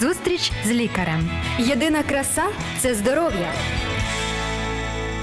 Зустріч 0.00 0.52
з 0.66 0.70
лікарем. 0.70 1.30
Єдина 1.58 2.02
краса 2.02 2.42
це 2.78 2.94
здоров'я. 2.94 3.52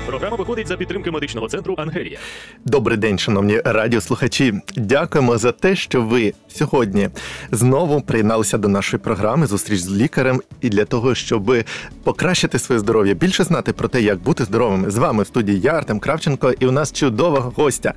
Програма 0.06 0.36
виходить 0.36 0.68
за 0.68 0.78
підтримки 0.78 1.12
медичного 1.12 1.48
центру 1.48 1.76
Ангелія. 1.78 2.20
Добрий 2.66 2.98
день, 2.98 3.20
шановні 3.20 3.62
радіослухачі. 3.66 4.54
Дякуємо 4.76 5.38
за 5.38 5.52
те, 5.52 5.76
що 5.76 6.02
ви 6.02 6.34
сьогодні 6.48 7.10
знову 7.52 8.02
приєдналися 8.02 8.58
до 8.58 8.68
нашої 8.68 9.00
програми 9.04 9.48
Зустріч 9.48 9.80
з 9.80 9.92
лікарем 9.92 10.42
і 10.62 10.70
для 10.70 10.86
того, 10.86 11.16
щоб 11.16 11.56
покращити 12.04 12.60
своє 12.60 12.80
здоров'я, 12.80 13.14
більше 13.14 13.44
знати 13.44 13.74
про 13.74 13.88
те, 13.88 14.02
як 14.02 14.20
бути 14.20 14.46
здоровими. 14.46 14.92
З 14.92 14.98
вами 14.98 15.24
в 15.24 15.28
студії 15.28 15.60
я, 15.60 15.72
Артем 15.72 16.00
Кравченко, 16.00 16.54
і 16.60 16.66
у 16.68 16.72
нас 16.72 16.94
чудова 16.94 17.40
гостя, 17.56 17.94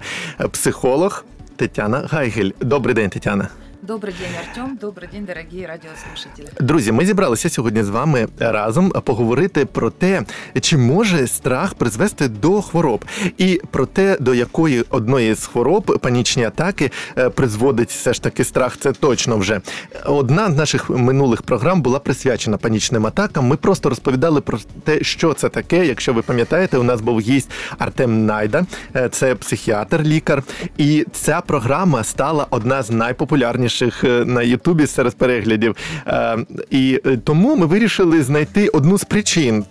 психолог 0.50 1.24
Тетяна 1.56 2.08
Гайгель. 2.10 2.50
Добрий 2.60 2.94
день, 2.94 3.10
Тетяна. 3.10 3.48
Добрый 3.82 4.14
день, 4.14 4.30
Артем. 4.38 4.76
Добрый 4.76 5.08
день, 5.08 5.26
дорогие 5.26 5.66
радиослушатели. 5.66 6.48
Друзі, 6.60 6.92
ми 6.92 7.06
зібралися 7.06 7.48
сьогодні 7.48 7.82
з 7.82 7.88
вами 7.88 8.28
разом 8.38 8.90
поговорити 8.90 9.66
про 9.66 9.90
те, 9.90 10.22
чи 10.60 10.76
може 10.76 11.26
страх 11.26 11.74
призвести 11.74 12.28
до 12.28 12.62
хвороб, 12.62 13.04
і 13.38 13.60
про 13.70 13.86
те, 13.86 14.16
до 14.20 14.34
якої 14.34 14.84
одної 14.90 15.34
з 15.34 15.46
хвороб 15.46 15.98
панічні 16.00 16.44
атаки 16.44 16.90
е, 17.18 17.28
призводить 17.28 17.90
все 17.90 18.12
ж 18.12 18.22
таки 18.22 18.44
страх. 18.44 18.76
Це 18.76 18.92
точно 18.92 19.36
вже 19.36 19.60
одна 20.06 20.50
з 20.50 20.56
наших 20.56 20.90
минулих 20.90 21.42
програм 21.42 21.82
була 21.82 21.98
присвячена 21.98 22.56
панічним 22.56 23.06
атакам. 23.06 23.46
Ми 23.46 23.56
просто 23.56 23.88
розповідали 23.88 24.40
про 24.40 24.58
те, 24.84 25.02
що 25.02 25.34
це 25.34 25.48
таке. 25.48 25.86
Якщо 25.86 26.12
ви 26.12 26.22
пам'ятаєте, 26.22 26.78
у 26.78 26.82
нас 26.82 27.00
був 27.00 27.20
гість 27.20 27.50
Артем 27.78 28.26
Найда, 28.26 28.66
е, 28.96 29.08
це 29.08 29.34
психіатр, 29.34 30.02
лікар, 30.02 30.42
і 30.78 31.06
ця 31.12 31.40
програма 31.40 32.04
стала 32.04 32.46
одна 32.50 32.82
з 32.82 32.90
найпопулярніших 32.90 33.71
найбільших 33.72 34.04
е, 34.04 34.24
на 34.24 34.42
Ютубі 34.42 34.86
серед 34.86 35.16
переглядів. 35.16 35.76
Е, 36.06 36.38
і 36.70 37.00
е, 37.06 37.16
тому 37.16 37.56
ми 37.56 37.66
вирішили 37.66 38.22
знайти 38.22 38.68
одну 38.68 38.98
з 38.98 39.04
причин. 39.04 39.64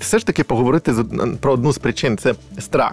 Все 0.00 0.18
ж 0.18 0.26
таки 0.26 0.44
поговорити 0.44 0.94
про 1.40 1.52
одну 1.52 1.72
з 1.72 1.78
причин 1.78 2.18
це 2.18 2.34
страх, 2.58 2.92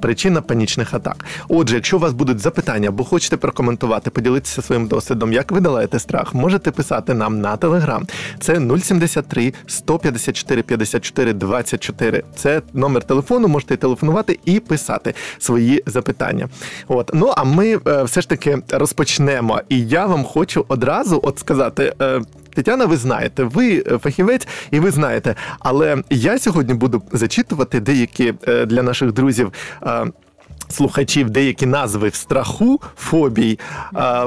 причина 0.00 0.42
панічних 0.42 0.94
атак. 0.94 1.24
Отже, 1.48 1.74
якщо 1.74 1.96
у 1.96 2.00
вас 2.00 2.12
будуть 2.12 2.38
запитання 2.38 2.88
або 2.88 3.04
хочете 3.04 3.36
прокоментувати, 3.36 4.10
поділитися 4.10 4.62
своїм 4.62 4.86
досвідом, 4.86 5.32
як 5.32 5.52
ви 5.52 5.60
долаєте 5.60 5.98
страх, 5.98 6.34
можете 6.34 6.70
писати 6.70 7.14
нам 7.14 7.40
на 7.40 7.56
телеграм. 7.56 8.06
Це 8.40 8.60
073 8.82 9.52
154 9.66 10.62
54 10.62 11.32
24. 11.32 12.22
Це 12.36 12.62
номер 12.72 13.02
телефону. 13.04 13.48
Можете 13.48 13.76
телефонувати 13.76 14.38
і 14.44 14.60
писати 14.60 15.14
свої 15.38 15.82
запитання. 15.86 16.48
От 16.88 17.10
ну 17.14 17.32
а 17.36 17.44
ми 17.44 17.78
все 18.04 18.20
ж 18.20 18.28
таки 18.28 18.58
розпочнемо 18.70 19.55
і 19.68 19.86
я 19.86 20.06
вам 20.06 20.24
хочу 20.24 20.64
одразу 20.68 21.20
от 21.22 21.38
сказати. 21.38 21.94
Е, 22.02 22.20
Тетяна, 22.54 22.86
ви 22.86 22.96
знаєте, 22.96 23.44
ви 23.44 23.84
е, 23.86 23.98
фахівець 23.98 24.48
і 24.70 24.80
ви 24.80 24.90
знаєте, 24.90 25.34
але 25.58 25.96
я 26.10 26.38
сьогодні 26.38 26.74
буду 26.74 27.02
зачитувати 27.12 27.80
деякі 27.80 28.34
е, 28.48 28.66
для 28.66 28.82
наших 28.82 29.12
друзів 29.12 29.52
слухачів 30.68 31.30
деякі 31.30 31.66
назви 31.66 32.08
в 32.08 32.14
страху 32.14 32.80
фобій, 32.96 33.58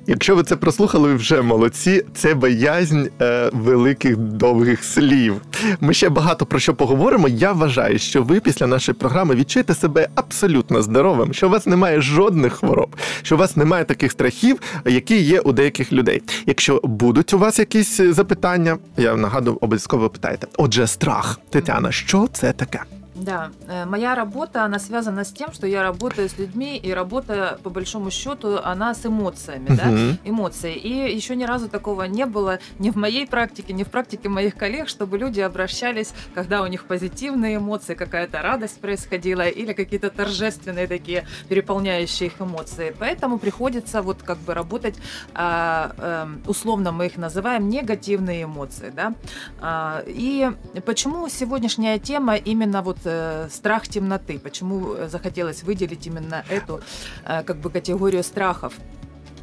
Якщо 0.07 0.35
ви 0.35 0.43
це 0.43 0.55
прослухали, 0.55 1.07
ви 1.07 1.15
вже 1.15 1.41
молодці. 1.41 2.05
Це 2.15 2.33
боязнь 2.33 3.03
е, 3.21 3.49
великих 3.53 4.17
довгих 4.17 4.83
слів. 4.83 5.41
Ми 5.81 5.93
ще 5.93 6.09
багато 6.09 6.45
про 6.45 6.59
що 6.59 6.73
поговоримо. 6.73 7.27
Я 7.27 7.51
вважаю, 7.51 7.99
що 7.99 8.23
ви 8.23 8.39
після 8.39 8.67
нашої 8.67 8.95
програми 8.95 9.35
відчуєте 9.35 9.73
себе 9.73 10.07
абсолютно 10.15 10.81
здоровим, 10.81 11.33
що 11.33 11.47
у 11.47 11.49
вас 11.49 11.65
немає 11.65 12.01
жодних 12.01 12.53
хвороб, 12.53 12.95
що 13.21 13.35
у 13.35 13.37
вас 13.37 13.57
немає 13.57 13.83
таких 13.85 14.11
страхів, 14.11 14.59
які 14.85 15.21
є 15.21 15.39
у 15.39 15.51
деяких 15.51 15.93
людей. 15.93 16.21
Якщо 16.45 16.81
будуть 16.83 17.33
у 17.33 17.39
вас 17.39 17.59
якісь 17.59 17.97
запитання, 17.97 18.77
я 18.97 19.15
нагадую, 19.15 19.57
обов'язково 19.61 20.09
питайте. 20.09 20.47
Отже, 20.57 20.87
страх, 20.87 21.39
Тетяна, 21.49 21.91
що 21.91 22.27
це 22.33 22.53
таке? 22.53 22.79
Да, 23.15 23.51
э, 23.67 23.85
моя 23.85 24.15
работа, 24.15 24.63
она 24.63 24.79
связана 24.79 25.23
с 25.23 25.31
тем, 25.31 25.53
что 25.53 25.67
я 25.67 25.83
работаю 25.83 26.29
с 26.29 26.37
людьми, 26.37 26.77
и 26.77 26.91
работа, 26.91 27.59
по 27.63 27.69
большому 27.69 28.09
счету, 28.09 28.59
она 28.63 28.93
с 28.93 29.05
эмоциями, 29.05 29.67
угу. 29.67 29.75
да, 29.75 30.17
эмоции. 30.23 30.73
И 30.75 31.15
еще 31.15 31.35
ни 31.35 31.43
разу 31.43 31.69
такого 31.69 32.03
не 32.03 32.25
было 32.25 32.59
ни 32.79 32.89
в 32.89 32.95
моей 32.95 33.27
практике, 33.27 33.73
ни 33.73 33.83
в 33.83 33.89
практике 33.89 34.29
моих 34.29 34.55
коллег, 34.55 34.89
чтобы 34.89 35.17
люди 35.17 35.41
обращались, 35.41 36.13
когда 36.33 36.63
у 36.63 36.67
них 36.67 36.85
позитивные 36.85 37.57
эмоции, 37.57 37.93
какая-то 37.93 38.41
радость 38.41 38.79
происходила, 38.79 39.47
или 39.47 39.73
какие-то 39.73 40.09
торжественные 40.09 40.87
такие, 40.87 41.25
переполняющие 41.49 42.27
их 42.27 42.41
эмоции. 42.41 42.95
Поэтому 42.97 43.37
приходится 43.37 44.01
вот 44.01 44.23
как 44.23 44.39
бы 44.39 44.53
работать, 44.53 44.95
а, 45.35 45.91
эм, 45.97 46.41
условно 46.47 46.91
мы 46.91 47.05
их 47.05 47.17
называем 47.17 47.69
негативные 47.69 48.43
эмоции, 48.43 48.91
да. 48.95 49.13
А, 49.61 50.03
и 50.07 50.49
почему 50.85 51.29
сегодняшняя 51.29 51.99
тема 51.99 52.35
именно 52.35 52.81
вот 52.81 53.02
э, 53.05 53.47
страх 53.49 53.87
темноты. 53.87 54.39
Почему 54.39 54.93
э, 54.93 55.07
захотелось 55.09 55.63
выделить 55.63 56.07
именно 56.07 56.43
эту 56.49 56.81
э, 57.25 57.43
как 57.43 57.57
бы 57.57 57.69
категорию 57.69 58.23
страхов? 58.23 58.73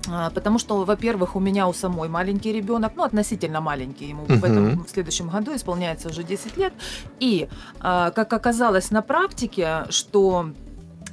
А, 0.08 0.30
потому 0.30 0.58
что, 0.58 0.84
во-первых, 0.84 1.36
у 1.36 1.40
меня 1.40 1.68
у 1.68 1.72
самой 1.72 2.08
маленький 2.08 2.52
ребенок, 2.52 2.92
ну, 2.96 3.04
относительно 3.04 3.60
маленький, 3.60 4.06
ему 4.06 4.24
uh-huh. 4.24 4.36
в, 4.36 4.44
этом, 4.44 4.84
в 4.84 4.90
следующем 4.90 5.28
году 5.28 5.54
исполняется 5.54 6.08
уже 6.08 6.22
10 6.22 6.56
лет. 6.56 6.72
И, 7.20 7.48
а, 7.80 8.10
как 8.10 8.32
оказалось 8.32 8.90
на 8.90 9.02
практике, 9.02 9.84
что 9.90 10.50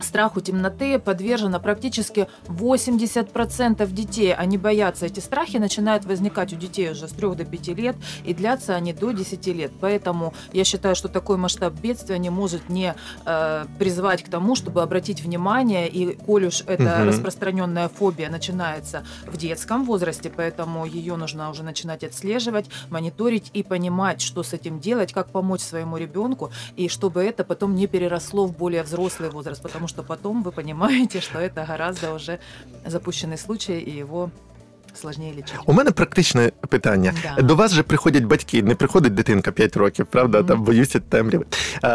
страху 0.04 0.42
темноты 0.42 1.00
подвержено 1.00 1.60
практически 1.60 2.28
80% 2.48 3.92
детей. 3.92 4.34
Они 4.34 4.58
боятся. 4.58 5.06
Эти 5.06 5.20
страхи 5.20 5.58
начинают 5.58 6.06
возникать 6.06 6.54
у 6.54 6.56
детей 6.56 6.92
уже 6.92 7.08
с 7.08 7.12
3 7.12 7.36
до 7.36 7.46
5 7.46 7.68
лет, 7.70 7.96
и 8.26 8.34
длятся 8.34 8.76
они 8.76 8.94
до 8.94 9.12
10 9.12 9.48
лет. 9.48 9.72
Поэтому 9.80 10.34
я 10.54 10.64
считаю, 10.64 10.96
что 10.96 11.08
такой 11.08 11.38
масштаб 11.38 11.74
бедствия 11.74 12.20
не 12.20 12.30
может 12.30 12.70
не 12.70 12.96
э, 13.26 13.66
призвать 13.80 14.24
к 14.24 14.30
тому, 14.30 14.56
чтобы 14.56 14.82
обратить 14.82 15.22
внимание, 15.22 15.88
и 15.88 16.16
коль 16.16 16.46
уж 16.46 16.62
эта 16.68 17.02
угу. 17.02 17.10
распространенная 17.10 17.90
фобия 17.90 18.30
начинается 18.30 19.06
в 19.26 19.38
детском 19.38 19.86
возрасте, 19.86 20.32
поэтому 20.36 20.86
ее 20.86 21.16
нужно 21.16 21.50
уже 21.50 21.64
начинать 21.64 22.04
отслеживать, 22.04 22.66
мониторить 22.90 23.52
и 23.54 23.64
понимать, 23.64 24.22
что 24.22 24.44
с 24.44 24.54
этим 24.54 24.80
делать, 24.80 25.14
как 25.14 25.32
помочь 25.32 25.62
своему 25.62 25.98
ребенку, 25.98 26.52
и 26.76 26.90
чтобы 26.90 27.24
это 27.24 27.44
потом 27.44 27.76
не 27.76 27.88
переросло 27.88 28.46
в 28.46 28.56
более 28.56 28.84
взрослый 28.84 29.30
возраст, 29.30 29.62
потому 29.62 29.87
что 29.87 30.03
потом 30.03 30.43
вы 30.43 30.53
понимаете, 30.53 31.21
что 31.21 31.39
это 31.39 31.65
гораздо 31.65 32.15
уже 32.15 32.39
запущенный 32.87 33.39
случай, 33.39 33.79
и 33.79 33.91
его 33.91 34.31
сложніше 34.95 35.37
лічити. 35.37 35.59
У 35.67 35.73
мене 35.73 35.91
практичне 35.91 36.53
питання. 36.69 37.15
Да. 37.37 37.43
До 37.43 37.55
вас 37.55 37.73
же 37.73 37.83
приходять 37.83 38.25
батьки, 38.25 38.63
не 38.63 38.75
приходить 38.75 39.15
дитинка 39.15 39.53
5 39.53 39.77
років, 39.77 40.07
правда? 40.07 40.39
Mm-hmm. 40.39 40.47
Там 40.47 40.63
боюся 40.63 41.01
темряви. 41.01 41.45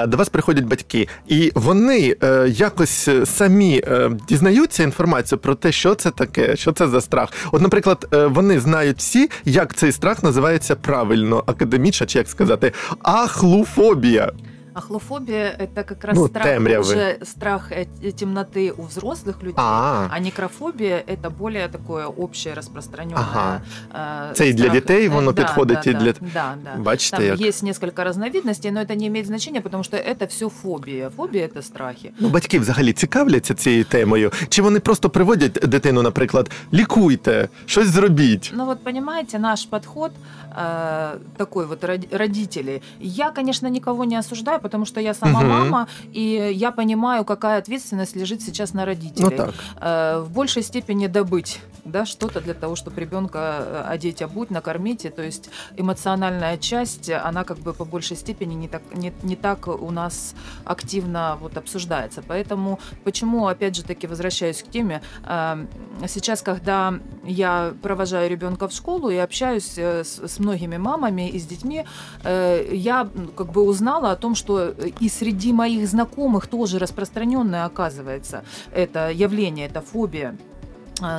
До 0.07 0.18
вас 0.18 0.29
приходять 0.29 0.66
батьки, 0.66 1.07
і 1.28 1.51
вони 1.56 2.16
е, 2.23 2.50
якось 2.50 3.09
самі 3.25 3.84
е, 3.88 4.12
дізнаються 4.28 4.84
інформацію 4.84 5.40
про 5.40 5.56
те, 5.56 5.72
що 5.72 5.95
це 5.95 6.12
таке, 6.12 6.56
що 6.56 6.72
це 6.72 6.88
за 6.88 7.01
страх. 7.01 7.29
От, 7.51 7.62
наприклад, 7.62 8.07
е, 8.13 8.28
вони 8.28 8.59
знають 8.59 8.98
всі, 8.98 9.30
як 9.45 9.75
цей 9.75 9.92
страх 9.92 10.24
називається 10.24 10.75
правильно, 10.75 11.44
академічно, 11.45 12.07
чи 12.07 12.18
як 12.18 12.27
сказати, 12.27 12.71
ахлуфобія. 13.04 14.31
Ахлофобия – 14.77 15.59
это 15.59 15.83
как 15.83 16.04
раз 16.04 16.18
ну, 16.18 16.27
страх, 16.27 16.59
уже 16.80 17.18
страх 17.24 17.71
э, 17.71 17.86
темноты 18.12 18.71
у 18.77 18.83
взрослых 18.83 19.42
людей, 19.42 19.56
а, 19.57 20.07
а 20.12 20.19
некрофобия – 20.19 21.07
это 21.07 21.30
более 21.31 21.68
такое 21.68 22.06
общее 22.06 22.54
распространенное. 22.54 23.24
Ага. 23.33 23.62
Э, 23.94 24.33
Це 24.33 24.50
і 24.50 24.54
для 24.54 24.69
дітей 24.69 25.07
воно 25.07 25.31
да, 25.31 25.42
підходить, 25.44 25.80
да, 25.83 25.89
і 25.92 25.94
для… 25.94 26.13
Да, 26.33 26.56
да. 26.63 26.75
Бачите, 26.77 27.18
Там 27.18 27.25
як? 27.25 27.42
есть 27.42 27.63
несколько 27.63 28.04
разновидностей, 28.04 28.71
но 28.71 28.80
это 28.80 28.95
не 28.95 29.07
имеет 29.07 29.25
значения, 29.25 29.62
потому 29.62 29.83
что 29.83 29.98
это 29.98 30.27
все 30.27 30.50
фобия. 30.50 31.09
Фобия – 31.09 31.48
это 31.48 31.62
страхи. 31.62 32.12
Ну, 32.19 32.30
батьки 32.30 32.59
взагалі 32.59 32.94
цікавляться 32.94 33.54
цією 33.54 33.83
темою? 33.83 34.31
Чи 34.50 34.62
вони 34.62 34.80
просто 34.80 35.09
приводять 35.09 35.51
дитину, 35.51 36.01
наприклад, 36.01 36.51
лікуйте, 36.74 37.50
щось 37.65 37.88
зробіть? 37.88 38.51
Ну, 38.56 38.65
вот 38.65 38.83
понимаете, 38.83 39.39
наш 39.39 39.65
подход 39.65 40.12
э, 40.57 41.18
такой 41.38 41.65
вот 41.65 41.83
родителей. 42.12 42.81
Я, 43.00 43.31
конечно, 43.31 43.69
никого 43.69 44.06
не 44.06 44.19
осуждаю, 44.19 44.59
потому 44.62 44.85
что 44.85 45.00
я 45.00 45.14
сама 45.14 45.41
угу. 45.41 45.49
мама, 45.49 45.88
и 46.12 46.50
я 46.55 46.73
понимаю, 46.73 47.25
какая 47.25 47.59
ответственность 47.59 48.17
лежит 48.17 48.43
сейчас 48.43 48.75
на 48.75 48.85
родителей. 48.85 49.25
Ну, 49.25 49.31
так. 49.31 49.55
Э, 49.81 50.20
в 50.20 50.31
большей 50.32 50.62
степени 50.62 51.06
добыть 51.06 51.61
да, 51.85 52.06
что-то 52.06 52.41
для 52.41 52.55
того, 52.55 52.76
чтобы 52.76 53.00
ребенка 53.00 53.38
э, 53.38 53.85
одеть, 53.88 54.23
обуть, 54.23 54.50
накормить. 54.50 55.05
И, 55.05 55.11
то 55.11 55.23
есть 55.23 55.50
эмоциональная 55.76 56.56
часть, 56.56 57.11
она 57.11 57.44
как 57.44 57.59
бы 57.59 57.73
по 57.73 57.85
большей 57.85 58.17
степени 58.17 58.55
не 58.55 58.69
так, 58.69 58.82
не, 58.94 59.12
не 59.23 59.37
так 59.37 59.69
у 59.69 59.91
нас 59.91 60.35
активно 60.65 61.37
вот 61.41 61.56
обсуждается. 61.56 62.23
Поэтому 62.26 62.79
почему, 63.05 63.47
опять 63.47 63.76
же 63.76 63.82
таки, 63.82 64.06
возвращаюсь 64.06 64.62
к 64.62 64.69
теме, 64.69 65.03
э, 65.25 65.67
сейчас, 66.06 66.43
когда 66.43 66.94
я 67.25 67.75
провожаю 67.82 68.31
ребенка 68.31 68.69
в 68.69 68.73
школу 68.73 69.11
и 69.11 69.17
общаюсь 69.17 69.79
с, 69.79 70.19
с 70.19 70.38
многими 70.38 70.76
мамами 70.76 71.29
и 71.29 71.38
с 71.38 71.47
детьми, 71.47 71.85
я 72.25 73.08
как 73.37 73.53
бы 73.53 73.62
узнала 73.62 74.12
о 74.12 74.17
том, 74.17 74.35
что 74.35 74.51
и 74.58 75.08
среди 75.08 75.52
моих 75.52 75.87
знакомых 75.88 76.46
тоже 76.46 76.78
распространенное 76.78 77.64
оказывается 77.64 78.44
это 78.72 79.10
явление, 79.10 79.66
это 79.66 79.81
фобия. 79.81 80.37
Э, 80.37 80.51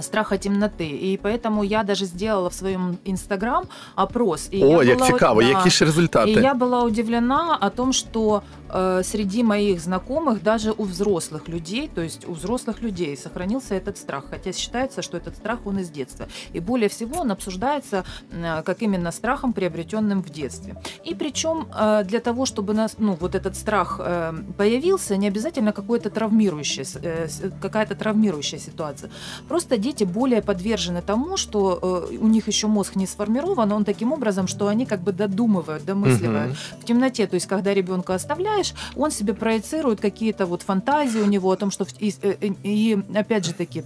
страха 0.02 0.38
темноты. 0.38 0.86
И 0.86 1.20
поэтому 1.22 1.62
я 1.62 1.82
даже 1.82 2.04
сделала 2.06 2.48
в 2.48 2.54
своем 2.54 2.98
інстаграм 3.04 3.64
опрос. 3.96 4.48
І 4.50 4.64
О, 4.64 4.82
як 4.82 5.06
цікаво, 5.06 5.42
да, 5.42 5.48
які 5.48 5.70
ж 5.70 5.84
результати? 5.84 6.30
И 6.30 6.42
я 6.42 6.54
была 6.54 6.84
удивлена 6.84 7.58
о 7.60 7.70
том, 7.70 7.92
что 7.92 8.42
э, 8.70 9.02
среди 9.04 9.42
моих 9.42 9.80
знакомых, 9.80 10.42
даже 10.42 10.72
у 10.72 10.84
взрослых 10.84 11.48
людей, 11.48 11.90
то 11.94 12.02
есть 12.02 12.28
у 12.28 12.32
взрослых 12.32 12.82
людей 12.82 13.16
сохранился 13.16 13.74
этот 13.74 13.96
страх. 13.96 14.24
Хотя 14.30 14.52
считается, 14.52 15.02
что 15.02 15.16
этот 15.16 15.36
страх 15.36 15.58
он 15.64 15.78
из 15.78 15.90
детства. 15.90 16.26
И 16.56 16.60
более 16.60 16.88
всего 16.88 17.20
он 17.20 17.30
обсуждается 17.30 18.04
э, 18.32 18.62
как 18.62 18.82
именно 18.82 19.12
страхом, 19.12 19.52
приобретенным 19.52 20.22
в 20.22 20.30
детстве. 20.30 20.74
И 21.08 21.14
причем 21.14 21.66
э, 21.74 22.04
для 22.04 22.20
того, 22.20 22.46
чтобы 22.46 22.74
нас, 22.74 22.96
ну, 22.98 23.16
вот 23.20 23.34
этот 23.34 23.56
страх 23.56 24.00
э, 24.00 24.32
появился, 24.56 25.16
не 25.16 25.28
обязательно 25.28 25.72
какое-то 25.72 26.10
травмирующее, 26.10 26.86
э, 27.02 27.28
какая-то 27.62 27.94
травмирующая 27.94 28.58
ситуация. 28.58 29.10
Просто 29.48 29.71
часто 29.73 29.77
дети 29.77 30.03
более 30.03 30.41
подвержены 30.41 31.01
тому, 31.01 31.37
что 31.37 32.07
э, 32.11 32.17
у 32.17 32.27
них 32.27 32.47
еще 32.47 32.67
мозг 32.67 32.95
не 32.95 33.07
сформирован, 33.07 33.71
он 33.71 33.85
таким 33.85 34.11
образом, 34.11 34.47
что 34.47 34.67
они 34.67 34.85
как 34.85 35.01
бы 35.01 35.11
додумывают, 35.11 35.85
домысливают 35.85 36.51
угу. 36.51 36.81
в 36.81 36.85
темноте. 36.85 37.27
То 37.27 37.35
есть, 37.35 37.47
когда 37.47 37.73
ребенка 37.73 38.15
оставляешь, 38.15 38.73
он 38.95 39.11
себе 39.11 39.33
проецирует 39.33 39.99
какие-то 40.01 40.45
вот 40.45 40.61
фантазии 40.61 41.21
у 41.21 41.25
него 41.25 41.51
о 41.51 41.55
том, 41.55 41.71
что 41.71 41.85
и, 41.99 42.09
и, 42.09 42.15
э, 42.21 42.53
и 42.63 43.03
опять 43.15 43.45
же 43.45 43.53
таки 43.53 43.83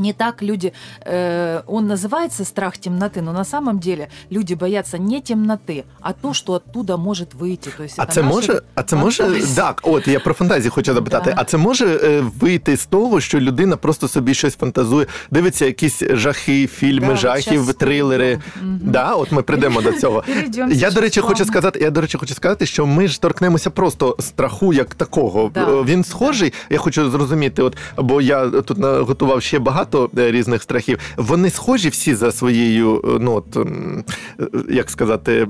не 0.00 0.12
так 0.12 0.42
люди, 0.42 0.72
э, 1.04 1.62
он 1.66 1.86
называется 1.86 2.44
страх 2.44 2.78
темноты, 2.78 3.20
но 3.20 3.32
на 3.32 3.44
самом 3.44 3.78
деле 3.78 4.08
люди 4.30 4.54
боятся 4.54 4.98
не 4.98 5.20
темноти, 5.20 5.84
а 6.00 6.12
то, 6.12 6.34
що 6.34 6.52
оттуда 6.52 6.96
може 6.96 7.26
вийти. 7.38 7.70
Тобто, 7.76 7.94
а 7.96 8.06
це 8.06 8.22
може, 8.22 8.62
а 8.74 8.82
це 8.82 8.96
може 8.96 9.42
так. 9.56 9.80
От 9.82 10.08
я 10.08 10.20
про 10.20 10.34
фантазії 10.34 10.70
хочу 10.70 10.94
запитати. 10.94 11.32
Да. 11.36 11.42
А 11.42 11.44
це 11.44 11.56
може 11.56 11.86
е, 11.86 12.24
вийти 12.40 12.76
з 12.76 12.86
того, 12.86 13.20
що 13.20 13.40
людина 13.40 13.76
просто 13.76 14.08
собі 14.08 14.34
щось 14.34 14.56
фантазує, 14.56 15.06
дивиться 15.30 15.66
якісь 15.66 16.02
жахи, 16.10 16.66
фільми, 16.66 17.08
да, 17.08 17.16
жахів, 17.16 17.74
трилери. 17.74 18.34
Угу. 18.34 18.78
Да, 18.82 19.14
от 19.14 19.32
ми 19.32 19.42
прийдемо 19.42 19.82
до 19.82 19.92
цього. 19.92 20.24
Я 20.72 20.90
до 20.90 21.00
речі, 21.00 21.20
хочу 21.20 21.44
сказати. 21.44 21.78
Я 21.82 21.90
до 21.90 22.00
речі, 22.00 22.18
хочу 22.18 22.34
сказати, 22.34 22.66
що 22.66 22.86
ми 22.86 23.08
ж 23.08 23.20
торкнемося 23.20 23.70
просто 23.70 24.16
страху 24.18 24.72
як 24.72 24.94
такого. 24.94 25.50
Да. 25.54 25.66
Він 25.66 26.04
схожий. 26.04 26.52
Я 26.70 26.78
хочу 26.78 27.10
зрозуміти, 27.10 27.62
от 27.62 27.76
бо 27.96 28.20
я 28.20 28.48
тут 28.48 28.78
готував 28.78 29.42
ще 29.42 29.58
багато 29.58 29.83
багато 29.84 30.10
е, 30.18 30.30
різних 30.30 30.62
страхів. 30.62 30.98
Вони 31.16 31.50
схожі 31.50 31.88
всі 31.88 32.14
за 32.14 32.32
своєю, 32.32 33.02
е, 33.04 33.18
ну 33.20 33.32
от 33.34 33.56
е, 33.56 34.44
як 34.70 34.90
сказати, 34.90 35.48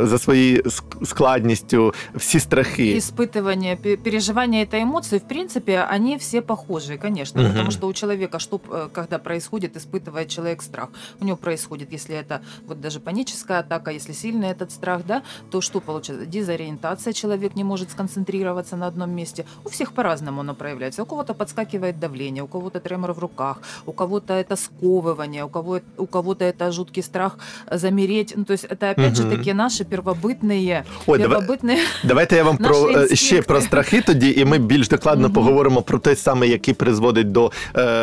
за 0.00 0.18
своєю 0.18 0.62
складністю, 1.04 1.94
всі 2.14 2.40
страхи. 2.40 2.98
Испытывание, 2.98 3.76
переживания 3.76 4.64
этой 4.64 4.82
эмоции, 4.82 5.18
в 5.18 5.28
принципе, 5.28 5.88
они 5.94 6.16
все 6.16 6.40
похожи, 6.40 6.96
конечно. 6.96 7.42
Угу. 7.42 7.50
Потому 7.50 7.70
что 7.70 7.86
у 7.86 7.92
человека, 7.92 8.38
что, 8.38 8.60
когда 8.92 9.18
происходит, 9.18 9.76
испытывает 9.76 10.28
человек 10.28 10.62
страх. 10.62 10.88
У 11.20 11.24
него 11.24 11.36
происходит, 11.36 11.92
если 11.92 12.16
это 12.16 12.40
вот 12.66 12.80
даже 12.80 13.00
паническая 13.00 13.60
атака, 13.60 13.90
если 13.90 14.12
сильный 14.12 14.48
этот 14.48 14.70
страх, 14.70 15.02
да, 15.06 15.22
то 15.50 15.60
что 15.60 15.80
получается? 15.80 16.26
Дезориентация, 16.26 17.12
человек 17.12 17.56
не 17.56 17.64
может 17.64 17.90
сконцентрироваться 17.90 18.76
на 18.76 18.86
одном 18.86 19.10
месте. 19.10 19.44
У 19.64 19.68
всех 19.68 19.92
по-разному 19.92 20.40
оно 20.40 20.54
проявляется. 20.54 21.02
У 21.02 21.06
кого-то 21.06 21.34
подскакивает 21.34 21.98
давление, 21.98 22.42
у 22.42 22.46
кого-то 22.46 22.80
тремор 22.80 23.12
в 23.12 23.18
руках, 23.18 23.60
у 23.86 23.92
кого-то 23.92 24.34
это 24.34 24.56
сковывание, 24.56 25.44
у, 25.44 25.48
кого, 25.48 25.80
у 25.96 26.06
кого-то 26.06 26.44
это 26.44 26.72
жуткий 26.72 27.02
страх 27.02 27.38
замереть. 27.72 28.34
Ну, 28.36 28.44
то 28.44 28.52
есть 28.52 28.64
это 28.64 28.90
опять 28.90 29.18
угу. 29.18 29.30
же 29.30 29.36
таки 29.36 29.54
наші 29.54 29.84
первобытные, 29.84 30.84
Ой, 31.06 31.18
первобытные 31.18 31.78
Давайте 32.04 32.36
я 32.36 32.44
вам 32.44 32.56
про 32.56 33.06
ще 33.14 33.42
про 33.42 33.60
страхи 33.60 34.00
тоді, 34.00 34.34
і 34.36 34.44
ми 34.44 34.58
більш 34.58 34.88
докладно 34.88 35.26
угу. 35.26 35.34
поговоримо 35.34 35.82
про 35.82 35.98
те 35.98 36.16
саме, 36.16 36.48
який 36.48 36.74
призводить 36.74 37.32
до, 37.32 37.52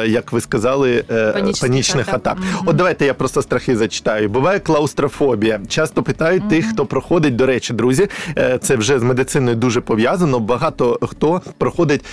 як 0.07 0.31
ви 0.31 0.41
сказали, 0.41 1.03
панічних, 1.33 1.61
панічних 1.61 2.07
атак. 2.09 2.37
атак. 2.37 2.37
Угу. 2.37 2.63
От 2.69 2.75
давайте 2.75 3.05
я 3.05 3.13
просто 3.13 3.41
страхи 3.41 3.77
зачитаю. 3.77 4.29
Буває 4.29 4.59
клаустрофобія. 4.59 5.61
Часто 5.67 6.03
питають 6.03 6.41
угу. 6.41 6.49
тих, 6.49 6.65
хто 6.65 6.85
проходить, 6.85 7.35
до 7.35 7.45
речі, 7.45 7.73
друзі, 7.73 8.07
це 8.61 8.75
вже 8.75 8.99
з 8.99 9.03
медициною 9.03 9.55
дуже 9.55 9.81
пов'язано. 9.81 10.39
Багато 10.39 10.99
хто 11.01 11.41
проходить 11.57 12.05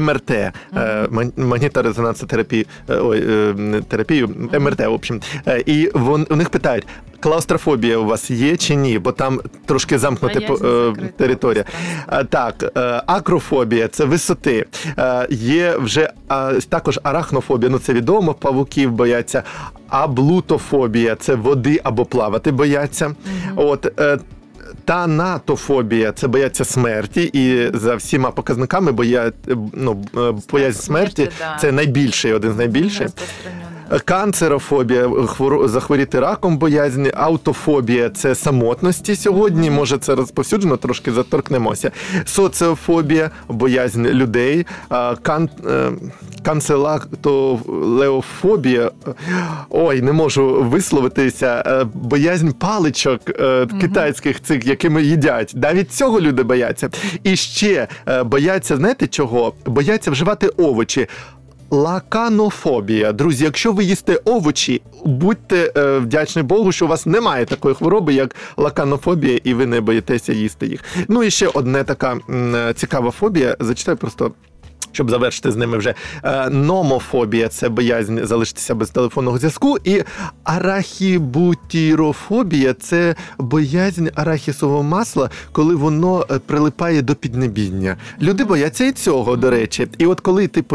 МРТ, 0.00 0.30
угу. 0.72 1.32
магніторезонансотерапію 1.36 2.64
ой, 2.99 3.23
е, 3.29 3.81
терапію, 3.87 4.49
МРТ, 4.59 4.79
в 4.79 4.93
общем. 4.93 5.21
Е, 5.47 5.63
і 5.65 5.91
вон, 5.93 6.27
у 6.29 6.35
них 6.35 6.49
питають, 6.49 6.87
клаустрофобія 7.19 7.97
у 7.97 8.05
вас 8.05 8.31
є 8.31 8.57
чи 8.57 8.75
ні? 8.75 8.99
Бо 8.99 9.11
там 9.11 9.41
трошки 9.65 9.97
замкнута 9.97 10.39
е, 10.39 10.93
територія. 11.17 11.65
Так, 12.29 12.71
акрофобія 13.05 13.87
це 13.87 14.05
висоти. 14.05 14.65
Є 15.29 15.77
вже 15.77 16.09
також 16.69 16.99
арахнофобія, 17.03 17.71
ну 17.71 17.79
це 17.79 17.93
відомо, 17.93 18.33
павуків 18.33 18.91
бояться, 18.91 19.43
а 19.89 20.07
блутофобія 20.07 21.15
це 21.15 21.35
води 21.35 21.79
або 21.83 22.05
плавати 22.05 22.51
бояться. 22.51 23.15
От 23.55 23.91
Танатофобія 24.88 26.12
це 26.12 26.28
бояться 26.28 26.64
смерті, 26.64 27.30
і 27.32 27.70
за 27.74 27.94
всіма 27.94 28.30
показниками 28.30 28.92
боя, 28.92 29.32
ну, 29.72 30.04
боязнь 30.50 30.82
смерті 30.82 31.30
це 31.60 31.72
найбільший, 31.72 32.32
один 32.32 32.52
з 32.52 32.56
найбільших. 32.56 33.08
Канцерофобія, 34.05 35.09
захворіти 35.65 36.19
раком 36.19 36.57
боязнь, 36.57 37.05
аутофобія 37.13 38.09
це 38.09 38.35
самотності 38.35 39.15
сьогодні. 39.15 39.71
Може, 39.71 39.97
це 39.97 40.15
розповсюджено, 40.15 40.77
трошки 40.77 41.11
заторкнемося. 41.11 41.91
Соціофобія, 42.25 43.31
боязнь 43.47 44.07
людей, 44.07 44.65
кан, 45.21 45.49
е, 45.67 45.91
канцелатолеофобія, 46.43 48.91
ой, 49.69 50.01
не 50.01 50.13
можу 50.13 50.63
висловитися. 50.63 51.63
Е, 51.65 51.85
боязнь 51.93 52.49
паличок 52.49 53.21
е, 53.29 53.67
китайських 53.81 54.41
цих, 54.41 54.65
якими 54.65 55.03
їдять. 55.03 55.53
Навіть 55.55 55.91
цього 55.91 56.21
люди 56.21 56.43
бояться. 56.43 56.89
І 57.23 57.35
ще 57.35 57.87
бояться, 58.25 58.77
знаєте 58.77 59.07
чого? 59.07 59.53
Бояться 59.65 60.11
вживати 60.11 60.47
овочі. 60.47 61.07
Лаканофобія. 61.71 63.11
Друзі, 63.13 63.43
якщо 63.43 63.71
ви 63.71 63.83
їсте 63.83 64.19
овочі, 64.25 64.81
будьте 65.05 65.73
е, 65.77 65.97
вдячні 65.97 66.43
Богу, 66.43 66.71
що 66.71 66.85
у 66.85 66.87
вас 66.87 67.05
немає 67.05 67.45
такої 67.45 67.75
хвороби, 67.75 68.13
як 68.13 68.35
лаканофобія, 68.57 69.39
і 69.43 69.53
ви 69.53 69.65
не 69.65 69.81
боїтеся 69.81 70.33
їсти 70.33 70.67
їх. 70.67 70.83
Ну 71.07 71.23
і 71.23 71.29
ще 71.31 71.47
одне 71.47 71.83
така 71.83 72.17
м, 72.29 72.73
цікава 72.75 73.11
фобія. 73.11 73.55
Зачитаю 73.59 73.97
просто 73.97 74.31
щоб 74.91 75.09
завершити 75.09 75.51
з 75.51 75.55
ними 75.55 75.77
вже 75.77 75.93
е, 76.23 76.49
номофобія 76.49 77.47
це 77.47 77.69
боязнь 77.69 78.17
залишитися 78.23 78.75
без 78.75 78.89
телефонного 78.89 79.37
зв'язку. 79.37 79.77
І 79.83 80.03
арахібутірофобія 80.43 82.73
це 82.73 83.15
боязнь 83.37 84.07
арахісового 84.15 84.83
масла, 84.83 85.29
коли 85.51 85.75
воно 85.75 86.25
е, 86.31 86.39
прилипає 86.39 87.01
до 87.01 87.15
піднебіння. 87.15 87.97
Люди 88.21 88.43
бояться 88.43 88.85
і 88.85 88.91
цього, 88.91 89.35
до 89.35 89.49
речі. 89.49 89.87
І 89.97 90.05
от 90.05 90.19
коли 90.19 90.47
ти 90.47 90.65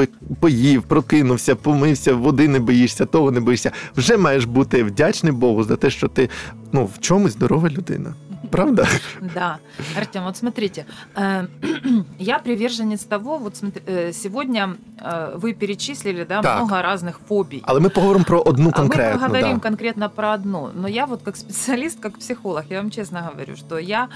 поїв, 0.40 0.82
прокинувся, 0.82 1.54
помився, 1.54 2.14
води 2.14 2.48
не 2.48 2.58
боїшся, 2.58 3.06
того 3.06 3.30
не 3.30 3.40
боїшся, 3.40 3.70
вже 3.96 4.16
маєш 4.16 4.44
бути 4.44 4.84
вдячний 4.84 5.32
Богу 5.32 5.64
за 5.64 5.76
те, 5.76 5.90
що 5.90 6.08
ти 6.08 6.28
ну 6.72 6.84
в 6.84 6.98
чомусь 7.00 7.32
здорова 7.32 7.68
людина. 7.68 8.14
Правда? 8.54 8.86
Да. 9.34 9.58
Артем, 9.98 10.24
вот 10.24 10.36
смотрите, 10.36 10.86
э, 11.16 11.46
я 12.18 12.38
приверженец 12.38 13.04
того, 13.04 13.38
вот 13.38 13.54
э, 13.86 14.12
сегодня 14.12 14.76
э, 15.00 15.34
вы 15.36 15.54
перечислили 15.54 16.24
да, 16.24 16.40
так. 16.40 16.56
много 16.56 16.82
разных 16.82 17.18
фобий. 17.28 17.62
Але 17.66 17.80
ми 17.80 17.88
поговоримо 17.88 18.24
про 18.24 18.40
одну 18.40 18.72
конкретну. 18.72 19.12
Мы 19.12 19.18
поговорим 19.18 19.54
да. 19.54 19.60
конкретно 19.60 20.08
про 20.08 20.34
одну. 20.34 20.70
Но 20.74 20.88
я 20.88 21.06
вот 21.06 21.22
как 21.22 21.36
специалист, 21.36 22.00
как 22.00 22.18
психолог, 22.18 22.64
я 22.70 22.80
вам 22.80 22.90
честно 22.90 23.30
говорю, 23.32 23.56
что 23.56 23.78
я 23.78 24.08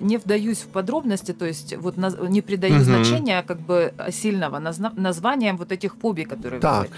не 0.00 0.16
вдаюсь 0.16 0.58
в 0.58 0.66
подробности, 0.66 1.32
то 1.32 1.46
есть 1.46 1.76
вот 1.76 1.96
не 2.28 2.40
придаю 2.40 2.76
угу. 2.76 2.84
значения 2.84 3.42
как 3.42 3.60
бы 3.60 3.92
сильного 4.10 4.58
названием 4.96 5.56
вот 5.56 5.72
этих 5.72 5.94
фобий, 6.02 6.24
которые 6.24 6.60
так. 6.60 6.88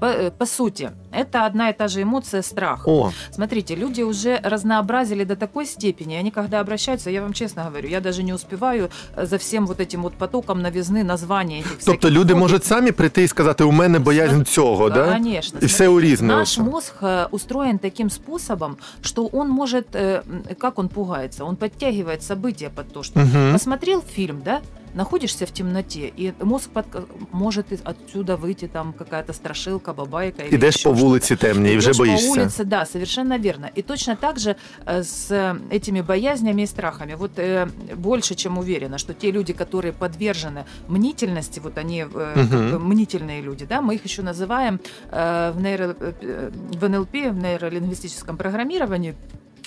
По, 0.00 0.30
по 0.38 0.46
сути, 0.46 0.90
это 1.12 1.46
одна 1.46 1.70
и 1.70 1.72
та 1.72 1.88
же 1.88 2.02
эмоция 2.02 2.42
страх. 2.42 2.86
О. 2.86 3.10
Смотрите, 3.30 3.76
люди 3.76 4.02
уже 4.02 4.40
разнообразили 4.44 5.24
до 5.24 5.36
такой 5.36 5.66
степени, 5.66 6.19
они, 6.19 6.31
когда 6.31 6.59
обращаются, 6.59 7.09
я 7.09 7.21
вам 7.21 7.33
честно 7.33 7.63
говорю, 7.63 7.87
я 7.89 7.99
даже 8.01 8.23
не 8.23 8.33
успеваю 8.33 8.89
э, 9.17 9.25
за 9.25 9.37
всем 9.37 9.65
вот 9.67 9.79
этим 9.79 10.01
вот 10.01 10.13
потоком 10.13 10.61
новизны 10.61 11.03
названия 11.03 11.59
этих 11.59 11.85
Тобто 11.85 12.09
люди 12.09 12.35
можуть 12.35 12.63
самі 12.65 12.91
прийти 12.91 13.23
і 13.23 13.27
сказати, 13.27 13.63
у 13.63 13.71
мене 13.71 13.99
боязнь 13.99 14.43
цього, 14.43 14.89
да? 14.89 15.13
Конечно. 15.13 15.59
І 15.61 15.65
все 15.65 15.87
у 15.87 16.01
різне. 16.01 16.27
Наш 16.27 16.57
мозг 16.57 16.93
э, 17.01 17.27
устроен 17.31 17.77
таким 17.77 18.09
способом, 18.09 18.77
что 19.01 19.29
он 19.33 19.49
может, 19.49 19.85
э, 19.95 20.21
м, 20.31 20.43
как 20.57 20.79
он 20.79 20.87
пугается, 20.87 21.43
он 21.45 21.55
подтягивает 21.55 22.23
события 22.23 22.69
под 22.75 22.91
то, 22.93 23.03
что 23.03 23.19
Мгм. 23.19 23.53
посмотрел 23.53 24.03
фильм, 24.15 24.41
да, 24.45 24.61
находишься 24.93 25.45
в 25.45 25.51
темноте, 25.51 26.11
и 26.19 26.33
мозг 26.41 26.69
под- 26.69 26.85
может 27.31 27.71
из- 27.71 27.81
отсюда 27.83 28.35
выйти 28.37 28.67
там 28.67 28.93
какая-то 28.93 29.33
страшилка, 29.33 29.93
бабайка. 29.93 30.43
или 30.43 30.55
Ідеш 30.55 30.75
еще 30.75 30.89
по 30.89 30.95
что-то. 30.95 31.05
вулиці 31.05 31.35
темній 31.35 31.73
і 31.73 31.77
вже 31.77 31.87
Идешь 31.89 31.97
по 31.97 32.03
боїшся. 32.05 32.31
улице, 32.31 32.63
да, 32.65 32.85
совершенно 32.85 33.37
верно. 33.37 33.67
И 33.77 33.81
точно 33.81 34.15
так 34.15 34.39
же 34.39 34.55
э, 34.85 34.99
с 35.03 35.31
э, 35.31 35.55
этими 35.71 36.01
боязнями 36.05 36.61
и 36.61 36.67
страхами. 36.67 37.15
Вот 37.15 37.39
э, 37.39 37.67
больше 37.95 38.35
чем 38.35 38.57
уверена, 38.57 38.97
что 38.97 39.13
те 39.13 39.31
люди, 39.31 39.53
которые 39.53 39.91
подвержены 39.91 40.63
мнительности, 40.87 41.59
вот 41.63 41.77
они 41.77 42.05
э, 42.15 42.35
Мгм. 42.35 42.49
как 42.49 42.71
бы 42.71 42.79
мнительные 42.79 43.41
люди, 43.41 43.65
да, 43.65 43.81
мы 43.81 43.95
их 43.95 44.05
еще 44.05 44.21
называем 44.23 44.79
э, 45.11 45.51
в, 45.51 45.61
нейро, 45.61 45.95
э, 45.99 46.51
в 46.81 46.89
НЛП, 46.89 47.13
в 47.31 47.37
нейролингвистическом 47.43 48.37
программировании, 48.37 49.13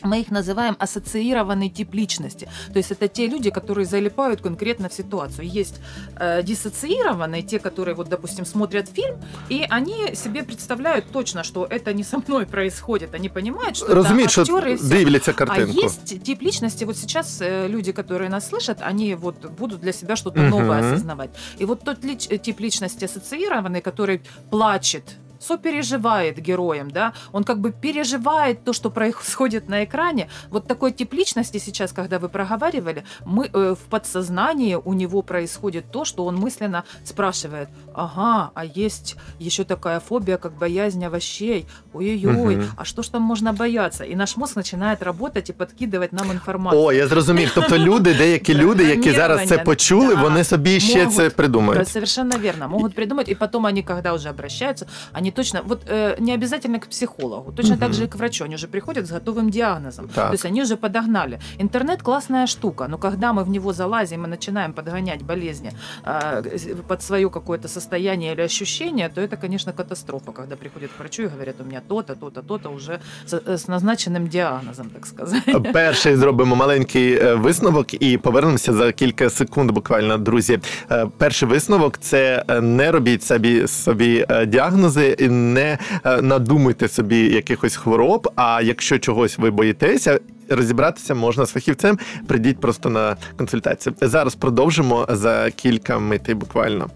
мы 0.04 0.20
их 0.22 0.32
называем 0.32 0.76
ассоциированный 0.80 1.70
тип 1.70 1.94
личности. 1.94 2.50
То 2.74 2.78
есть 2.80 2.92
это 2.92 3.08
те 3.08 3.28
люди, 3.28 3.50
которые 3.50 3.86
залипают 3.86 4.42
конкретно 4.42 4.90
в 4.90 4.94
ситуацию. 4.94 5.48
Есть 5.48 5.80
э, 6.20 6.44
диссоциированные, 6.44 7.42
те, 7.42 7.60
которые, 7.60 7.96
вот, 7.96 8.10
допустим, 8.10 8.46
смотрят 8.46 8.90
фильм, 8.90 9.16
и 9.50 9.66
они 9.70 10.16
себе 10.16 10.44
представляют 10.44 11.06
точно, 11.12 11.44
что 11.44 11.66
это 11.70 11.94
не 11.94 12.04
со 12.04 12.18
мной 12.18 12.46
происходит. 12.46 13.16
Они 13.16 13.30
понимают, 13.30 13.78
что 13.78 13.94
Розуміють, 13.96 14.30
это 14.38 14.42
актеры 14.44 14.76
всё. 14.76 14.90
дивляться 14.98 15.32
А 15.32 15.34
картинку. 15.34 15.80
есть 15.86 16.24
тип 16.24 16.42
личности, 16.42 16.86
вот 16.86 16.98
сейчас 16.98 17.42
э, 17.42 17.68
люди, 17.68 17.92
которые 17.92 18.30
нас 18.30 18.50
слышат, 18.50 18.78
они 18.82 19.16
вот 19.16 19.36
будут 19.60 19.82
для 19.82 19.94
себя 19.94 20.16
что-то 20.16 20.40
Мгм. 20.40 20.50
новое 20.50 20.80
осознавать. 20.94 21.30
И 21.62 21.66
вот 21.66 21.84
тот 21.84 22.04
лич- 22.04 22.28
э, 22.30 22.38
тип 22.38 22.60
личности 22.60 23.06
ассоциированный, 23.06 23.82
который 23.82 24.22
плачет, 24.50 25.04
сопереживает 25.43 26.39
героям, 26.41 26.91
да, 26.91 27.13
он 27.33 27.45
как 27.45 27.59
бы 27.61 27.73
переживает 27.73 28.65
то, 28.65 28.73
что 28.73 28.91
происходит 28.91 29.69
на 29.69 29.85
экране. 29.85 30.29
Вот 30.51 30.67
такой 30.67 30.93
тип 30.93 31.13
личности 31.15 31.59
сейчас, 31.59 31.93
когда 31.93 32.19
вы 32.19 32.29
проговаривали, 32.29 33.05
мы 33.25 33.47
э, 33.53 33.75
в 33.75 33.89
подсознании 33.91 34.75
у 34.85 34.95
него 34.95 35.23
происходит 35.23 35.91
то, 35.91 36.05
что 36.05 36.25
он 36.27 36.37
мысленно 36.37 36.83
спрашивает, 37.05 37.69
ага, 37.95 38.51
а 38.55 38.65
есть 38.65 39.17
еще 39.39 39.65
такая 39.65 40.01
фобия, 40.01 40.37
как 40.39 40.53
боязнь 40.59 41.05
овощей, 41.05 41.67
ой-ой-ой, 41.93 42.57
Мгм. 42.57 42.67
а 42.77 42.85
что 42.85 43.03
ж 43.03 43.09
там 43.09 43.23
можно 43.23 43.53
бояться? 43.53 44.05
И 44.05 44.17
наш 44.17 44.37
мозг 44.37 44.57
начинает 44.57 45.03
работать 45.03 45.51
и 45.51 45.53
подкидывать 45.53 46.13
нам 46.13 46.33
информацию. 46.33 46.83
О, 46.83 46.93
я 46.93 47.07
зрозумів. 47.09 47.51
Тобто 47.55 47.79
люди, 47.79 48.15
деякі 48.15 48.55
люди, 48.55 48.85
які 48.85 49.13
зараз 49.13 49.41
це 49.41 49.47
Програмірування, 49.47 49.65
почули, 49.65 50.15
да. 50.15 50.23
вони 50.23 50.45
собі 50.45 50.81
ще 50.81 50.99
Можуть. 50.99 51.15
це 51.15 51.31
придумають. 51.31 51.79
Да, 51.85 51.91
Совершенно 51.91 52.39
верно. 52.39 52.69
Могут 52.69 52.95
придумать, 52.95 53.29
и 53.29 53.35
потом 53.35 53.65
они, 53.65 53.83
когда 53.83 54.13
уже 54.15 54.31
обращаются, 54.31 54.87
они 55.19 55.29
точно, 55.35 55.63
вот 55.65 55.81
э, 55.91 56.17
не 56.21 56.35
обязательно 56.35 56.79
к 56.79 56.87
психологу, 56.87 57.53
точно 57.53 57.77
так 57.77 57.89
Мгм. 57.89 57.93
же 57.99 58.05
и 58.05 58.07
к 58.09 58.19
врачу, 58.19 58.45
они 58.45 58.55
уже 58.55 58.67
приходят 58.67 59.07
с 59.07 59.13
готовым 59.13 59.51
диагнозом. 59.51 60.09
Так. 60.09 60.27
То 60.29 60.33
есть 60.33 60.47
они 60.47 60.63
уже 60.63 60.77
подогнали. 60.77 61.39
Интернет 61.61 62.03
классная 62.03 62.47
штука, 62.47 62.87
но 62.89 62.99
когда 62.99 63.33
мы 63.33 63.45
в 63.45 63.49
него 63.49 63.73
залазим 63.73 64.25
и 64.25 64.29
начинаем 64.29 64.73
подгонять 64.73 65.23
болезни 65.23 65.73
э, 66.05 66.43
под 66.89 67.03
свое 67.03 67.29
какое-то 67.31 67.69
состояние 67.69 68.33
или 68.35 68.43
ощущение, 68.45 69.09
то 69.09 69.21
это, 69.21 69.37
конечно, 69.41 69.73
катастрофа, 69.73 70.33
когда 70.33 70.57
приходят 70.57 70.91
к 70.97 70.99
врачу 71.01 71.23
и 71.23 71.27
говорят, 71.29 71.57
у 71.61 71.65
меня 71.65 71.81
то-то, 71.89 72.15
то-то, 72.15 72.43
то-то 72.43 72.69
уже 72.71 72.99
с, 73.27 73.33
э, 73.47 73.55
с 73.59 73.69
назначенным 73.69 74.29
диагнозом, 74.29 74.91
так 74.91 75.07
сказать. 75.07 75.73
Перший 75.73 76.17
зробимо 76.17 76.57
маленький 76.57 77.13
е, 77.15 77.35
висновок 77.35 78.03
і 78.03 78.19
повернемося 78.19 78.73
за 78.73 78.93
кілька 78.93 79.31
секунд. 79.31 79.71
Буквально, 79.71 80.19
друзі. 80.19 80.59
Е, 80.91 81.07
Перший 81.19 81.49
висновок 81.49 81.99
це 81.99 82.45
е, 82.49 82.61
не 82.61 82.91
робіть 82.93 83.23
собі 83.23 83.67
собі 83.67 84.27
е, 84.29 84.47
діагнози, 84.47 85.17
І 85.24 85.30
не 85.30 85.78
е, 86.06 86.22
надумуйте 86.22 86.88
собі 86.88 87.20
якихось 87.20 87.76
хвороб. 87.76 88.32
А 88.36 88.62
якщо 88.62 89.00
чогось 89.00 89.38
ви 89.38 89.52
боїтеся. 89.52 90.20
Розібратися 90.50 91.16
можна 91.16 91.46
з 91.46 91.52
фахівцем, 91.52 92.00
прийдіть 92.28 92.60
просто 92.60 92.90
на 92.90 93.16
консультацію. 93.38 93.96
Зараз 94.02 94.36
продовжимо 94.36 95.08
за 95.10 95.52
кілька 95.52 96.00
митей 96.00 96.36
буквально. 96.36 96.90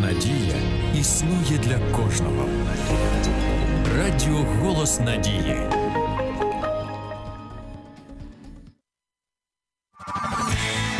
Надія 0.00 0.56
існує 1.00 1.58
для 1.62 1.78
кожного. 1.96 2.44
Радіо 3.96 4.46
Голос 4.62 5.00
Надії. 5.00 5.56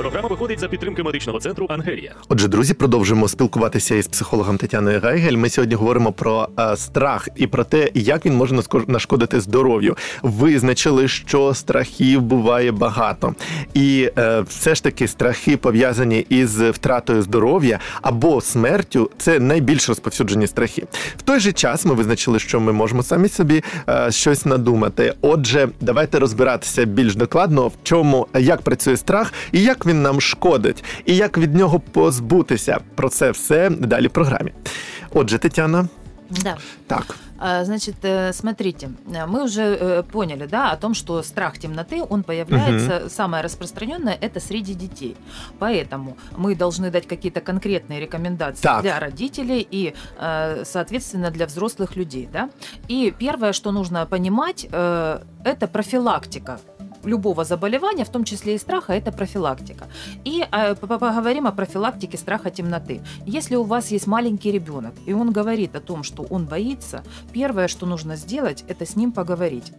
Програма 0.00 0.28
виходить 0.28 0.60
за 0.60 0.68
підтримки 0.68 1.02
медичного 1.02 1.40
центру 1.40 1.66
Ангелія. 1.68 2.14
Отже, 2.28 2.48
друзі, 2.48 2.74
продовжуємо 2.74 3.28
спілкуватися 3.28 3.94
із 3.94 4.06
психологом 4.06 4.56
Тетяною 4.56 5.00
Гайгель. 5.00 5.36
Ми 5.36 5.48
сьогодні 5.48 5.74
говоримо 5.74 6.12
про 6.12 6.48
е, 6.58 6.76
страх 6.76 7.28
і 7.36 7.46
про 7.46 7.64
те, 7.64 7.90
як 7.94 8.26
він 8.26 8.36
може 8.36 8.62
нашкодити 8.86 9.40
здоров'ю. 9.40 9.96
Визначили, 10.22 11.08
що 11.08 11.54
страхів 11.54 12.22
буває 12.22 12.72
багато, 12.72 13.34
і 13.74 14.10
е, 14.18 14.40
все 14.40 14.74
ж 14.74 14.82
таки 14.82 15.08
страхи 15.08 15.56
пов'язані 15.56 16.26
із 16.28 16.60
втратою 16.60 17.22
здоров'я 17.22 17.78
або 18.02 18.40
смертю 18.40 19.10
це 19.18 19.38
найбільш 19.38 19.88
розповсюджені 19.88 20.46
страхи. 20.46 20.86
В 21.16 21.22
той 21.22 21.40
же 21.40 21.52
час 21.52 21.84
ми 21.84 21.94
визначили, 21.94 22.38
що 22.38 22.60
ми 22.60 22.72
можемо 22.72 23.02
самі 23.02 23.28
собі 23.28 23.62
е, 23.88 24.10
щось 24.10 24.46
надумати. 24.46 25.14
Отже, 25.20 25.68
давайте 25.80 26.18
розбиратися 26.18 26.84
більш 26.84 27.16
докладно, 27.16 27.68
в 27.68 27.72
чому 27.82 28.26
як 28.38 28.62
працює 28.62 28.96
страх 28.96 29.32
і 29.52 29.62
як 29.62 29.86
він 29.89 30.01
нам 30.01 30.21
шкодить, 30.21 30.83
і 31.05 31.15
як 31.15 31.37
від 31.37 31.55
нього 31.55 31.79
позбутися. 31.79 32.79
Про 32.95 33.09
це 33.09 33.31
все 33.31 33.69
далі 33.69 34.07
в 34.07 34.11
програмі. 34.11 34.53
Отже, 35.13 35.37
Тетяна, 35.37 35.87
Да. 36.29 36.57
так. 36.87 37.15
А, 37.37 37.65
Значит, 37.65 37.95
э, 38.03 38.33
смотрите, 38.33 38.89
э, 39.07 39.27
мы 39.27 39.43
уже 39.43 39.61
э, 39.61 40.03
поняли, 40.03 40.47
да, 40.47 40.71
о 40.71 40.75
том, 40.77 40.93
что 40.95 41.21
страх 41.23 41.57
темноты, 41.59 42.01
он 42.09 42.23
появляется, 42.23 43.09
самое 43.09 43.43
распространенное, 43.43 44.17
это 44.21 44.39
среди 44.39 44.73
детей. 44.73 45.15
Поэтому 45.59 46.15
мы 46.37 46.55
должны 46.55 46.91
дать 46.91 47.07
какие-то 47.07 47.41
конкретные 47.41 47.99
рекомендации 47.99 48.61
Так. 48.63 48.81
для 48.81 48.99
родителей 48.99 49.67
и, 49.71 49.93
э, 50.19 50.63
соответственно, 50.65 51.29
для 51.29 51.45
взрослых 51.45 51.97
людей, 51.97 52.29
да. 52.33 52.49
И 52.87 53.13
первое, 53.19 53.51
что 53.53 53.71
нужно 53.71 54.05
понимать, 54.05 54.67
э, 54.71 55.19
это 55.43 55.67
профилактика 55.67 56.59
любого 57.03 57.43
заболевания, 57.43 58.03
в 58.03 58.09
том 58.09 58.23
числе 58.23 58.55
и 58.55 58.57
страха, 58.57 58.93
это 58.93 59.11
профилактика. 59.11 59.85
И 60.27 60.43
э, 60.51 60.75
по- 60.75 60.87
поговорим 60.87 61.45
о 61.47 61.51
профилактике 61.51 62.17
страха 62.17 62.49
темноты. 62.49 62.99
Если 63.27 63.55
у 63.57 63.63
вас 63.63 63.91
есть 63.91 64.07
маленький 64.07 64.51
ребенок, 64.51 64.91
и 65.05 65.13
он 65.13 65.31
говорит 65.31 65.75
о 65.75 65.79
том, 65.79 66.03
что 66.03 66.25
он 66.31 66.45
боится, 66.45 67.03
первое, 67.31 67.67
что 67.67 67.85
нужно 67.85 68.15
сделать, 68.15 68.63
это 68.67 68.85
с 68.85 68.95
ним 68.95 69.11
поговорить. 69.11 69.71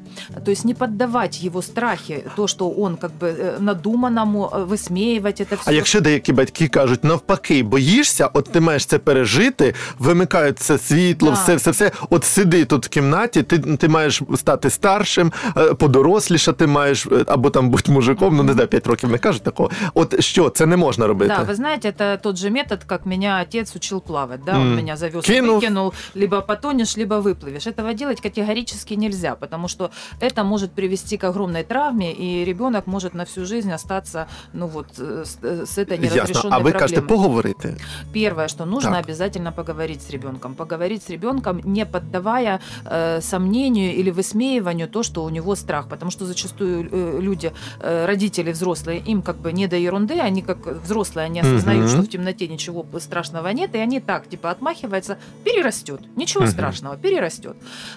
То 0.44 0.50
есть 0.52 0.64
не 0.64 0.74
поддавать 0.74 1.42
его 1.42 1.62
страхи, 1.62 2.24
то, 2.36 2.46
что 2.46 2.70
он 2.70 2.96
как 2.96 3.10
бы 3.20 3.26
э, 3.26 3.56
надуманному, 3.60 4.48
э, 4.52 4.64
высмеивать 4.64 5.40
это 5.40 5.56
все. 5.56 5.70
А 5.70 5.72
якщо 5.72 6.00
деякі 6.00 6.32
батьки 6.32 6.68
кажуть, 6.68 7.04
навпаки, 7.04 7.62
боїшся, 7.62 8.26
от 8.32 8.52
ти 8.52 8.60
маєш 8.60 8.86
це 8.86 8.98
пережити, 8.98 9.74
вимикаються 9.98 10.78
світло, 10.78 11.28
Да. 11.30 11.34
все, 11.34 11.56
все, 11.56 11.70
все. 11.70 11.90
От 12.10 12.24
сиди 12.24 12.64
тут 12.64 12.86
в 12.86 12.88
кімнаті, 12.88 13.42
ти, 13.42 13.58
ти 13.58 13.88
маєш 13.88 14.22
стати 14.36 14.70
старшим, 14.70 15.32
е, 15.56 15.74
подорослішати 15.74 16.66
маєш, 16.66 17.06
е, 17.06 17.09
або 17.27 17.49
там 17.49 17.69
будь 17.69 17.89
мужиком, 17.89 18.35
ну 18.35 18.43
не 18.43 18.53
знаю, 18.53 18.67
5 18.67 18.87
років 18.87 19.11
не 19.11 19.17
кажуть 19.17 19.43
такого. 19.43 19.69
От 19.93 20.23
що, 20.23 20.49
це 20.49 20.65
не 20.65 20.77
можна 20.77 21.07
робити. 21.07 21.33
Да, 21.37 21.51
вы 21.51 21.55
знаете, 21.55 21.89
это 21.89 22.17
тот 22.21 22.37
же 22.37 22.49
метод, 22.49 22.83
как 22.83 23.05
меня 23.05 23.39
отец 23.41 23.75
учил 23.75 24.01
плавать. 24.01 24.39
Да, 24.45 24.51
он 24.55 24.61
М. 24.61 24.75
меня 24.75 24.97
завез, 24.97 25.25
Кинул. 25.25 25.59
выкинул, 25.59 25.93
либо 26.15 26.41
потонешь, 26.41 26.97
либо 26.97 27.15
выплывешь. 27.15 27.67
Этого 27.67 27.93
делать 27.93 28.21
категорически 28.21 28.95
нельзя, 28.97 29.35
потому 29.35 29.67
что 29.67 29.89
это 30.21 30.43
может 30.43 30.71
привести 30.71 31.17
к 31.17 31.23
огромной 31.29 31.63
травме, 31.63 32.11
и 32.13 32.45
ребенок 32.45 32.87
может 32.87 33.13
на 33.15 33.23
всю 33.23 33.45
жизнь 33.45 33.71
остаться, 33.73 34.25
ну 34.53 34.67
вот, 34.67 34.87
э, 34.99 35.23
с, 35.25 35.37
э, 35.43 35.65
с 35.65 35.77
этой 35.77 35.97
Ясно. 35.99 36.15
неразрешенной 36.15 36.57
А 36.57 36.59
ви 36.63 36.71
кажете 36.71 37.01
проблемой. 37.01 37.07
поговорити? 37.25 37.75
Первое, 38.13 38.47
что 38.47 38.65
нужно 38.65 38.91
Так. 38.91 39.05
обязательно 39.05 39.51
поговорить 39.51 40.01
с 40.01 40.09
ребенком. 40.13 40.53
Поговорить 40.55 41.03
с 41.03 41.09
ребенком, 41.09 41.61
не 41.63 41.85
поддавая 41.85 42.59
э, 42.85 43.21
сомнению 43.21 43.95
или 44.01 44.11
высмеиванию 44.11 44.87
то, 44.87 45.03
что 45.03 45.23
у 45.23 45.29
него 45.29 45.55
страх. 45.55 45.85
Потому 45.89 46.11
что 46.11 46.25
зачастую 46.25 46.87
э, 46.91 47.00
люди, 47.01 47.51
э, 47.79 48.05
родители 48.05 48.51
взрослые, 48.51 48.99
им 48.99 49.21
как 49.21 49.35
бы 49.37 49.51
не 49.53 49.67
до 49.67 49.75
ерунды, 49.75 50.13
они 50.19 50.41
как 50.41 50.57
взрослые, 50.83 51.25
они 51.25 51.39
осознают, 51.41 51.83
Мгм. 51.85 51.89
что 51.89 52.01
в 52.01 52.07
темноте 52.07 52.47
ничего 52.47 52.85
страшного 52.99 53.47
нет, 53.53 53.75
и 53.75 53.77
они 53.79 53.99
так, 53.99 54.27
типа, 54.29 54.51
отмахиваются, 54.51 55.17
перерастет. 55.43 55.99
Ничего 56.15 56.43
Мгм. 56.43 56.51
страшного, 56.51 56.97
перерастет. 56.97 57.55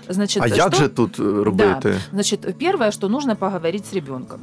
Значит, 0.08 0.42
А 0.42 0.48
як 0.48 0.74
что- 0.74 0.82
же 0.82 0.88
тут 0.88 1.18
е, 1.18 1.42
робити? 1.44 1.94
Значит, 2.12 2.58
первое, 2.58 2.90
что 2.90 3.08
нужно 3.08 3.36
поговорить 3.36 3.86
с 3.86 3.92
ребенком. 3.94 4.40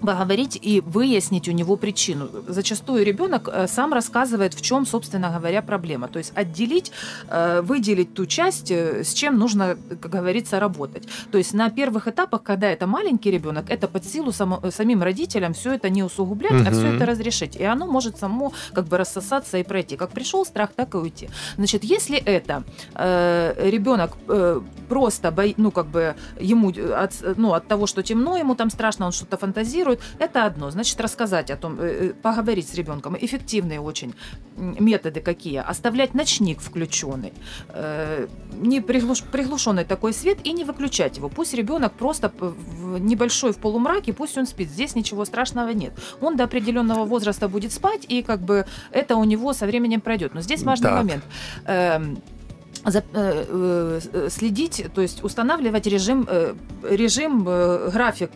Поговорить 0.00 0.58
и 0.60 0.80
выяснить 0.80 1.48
у 1.48 1.52
него 1.52 1.76
причину. 1.76 2.28
Зачастую 2.48 3.04
ребенок 3.04 3.48
э, 3.52 3.66
сам 3.68 3.92
рассказывает, 3.92 4.54
в 4.54 4.60
чем, 4.60 4.86
собственно 4.86 5.30
говоря, 5.30 5.62
проблема. 5.62 6.08
То 6.08 6.18
есть 6.18 6.32
отделить, 6.34 6.92
э, 7.28 7.60
выделить 7.62 8.14
ту 8.14 8.26
часть, 8.26 8.70
э, 8.70 9.04
с 9.04 9.12
чем 9.12 9.38
нужно, 9.38 9.76
как 10.00 10.10
говорится, 10.10 10.60
работать. 10.60 11.08
То 11.30 11.38
есть 11.38 11.54
на 11.54 11.70
первых 11.70 12.08
этапах, 12.08 12.42
когда 12.42 12.68
это 12.68 12.86
маленький 12.86 13.30
ребенок, 13.30 13.70
это 13.70 13.88
под 13.88 14.04
силу 14.04 14.32
само, 14.32 14.62
самим 14.70 15.02
родителям 15.02 15.54
все 15.54 15.74
это 15.74 15.90
не 15.90 16.02
усугублять, 16.02 16.60
угу. 16.60 16.68
а 16.68 16.70
все 16.70 16.94
это 16.94 17.06
разрешить. 17.06 17.56
И 17.56 17.64
оно 17.64 17.86
может 17.86 18.18
само 18.18 18.52
как 18.72 18.86
бы 18.86 18.98
рассосаться 18.98 19.58
и 19.58 19.62
пройти. 19.62 19.96
Как 19.96 20.10
пришел 20.10 20.44
страх, 20.44 20.70
так 20.74 20.94
и 20.94 20.98
уйти. 20.98 21.28
Значит, 21.56 21.84
если 21.84 22.18
это 22.18 22.64
э, 22.94 23.70
ребенок 23.70 24.12
э, 24.28 24.60
просто, 24.88 25.30
бо, 25.30 25.44
ну 25.56 25.70
как 25.70 25.86
бы 25.86 26.14
ему 26.40 26.72
от, 26.94 27.12
ну, 27.36 27.52
от 27.52 27.66
того, 27.66 27.86
что 27.86 28.02
темно, 28.02 28.36
ему 28.36 28.54
там 28.54 28.70
страшно, 28.70 29.06
он 29.06 29.12
что-то 29.12 29.36
фантазирует, 29.36 29.85
реагируют, 29.86 30.00
это 30.18 30.44
одно. 30.44 30.70
Значит, 30.70 31.00
рассказать 31.00 31.50
о 31.50 31.56
том, 31.56 31.78
э, 31.80 32.10
э, 32.10 32.12
поговорить 32.22 32.68
с 32.68 32.74
ребенком. 32.74 33.16
Эффективные 33.20 33.80
очень 33.80 34.14
методы 34.56 35.20
какие. 35.20 35.58
Оставлять 35.58 36.14
ночник 36.14 36.60
включенный, 36.60 37.32
э, 37.68 38.26
не 38.60 38.80
приглуш, 38.80 39.22
приглушенный 39.22 39.84
такой 39.84 40.12
свет 40.12 40.38
и 40.44 40.52
не 40.52 40.64
выключать 40.64 41.16
его. 41.16 41.28
Пусть 41.28 41.54
ребенок 41.54 41.92
просто 41.92 42.32
в 42.38 42.98
небольшой 42.98 43.52
в 43.52 43.58
полумраке, 43.58 44.12
пусть 44.12 44.38
он 44.38 44.46
спит. 44.46 44.68
Здесь 44.68 44.94
ничего 44.94 45.24
страшного 45.24 45.70
нет. 45.70 45.92
Он 46.20 46.36
до 46.36 46.44
определенного 46.44 47.04
возраста 47.04 47.48
будет 47.48 47.72
спать, 47.72 48.06
и 48.08 48.22
как 48.22 48.40
бы 48.40 48.66
это 48.92 49.16
у 49.16 49.24
него 49.24 49.52
со 49.52 49.66
временем 49.66 50.00
пройдет. 50.00 50.34
Но 50.34 50.40
здесь 50.40 50.62
важный 50.62 50.90
так. 50.90 50.96
момент 50.98 51.24
эм, 51.66 52.18
следить, 54.30 54.86
то 54.94 55.00
есть 55.00 55.24
устанавливать 55.24 55.86
режим, 55.86 56.28
режим 56.82 57.44
график 57.44 58.30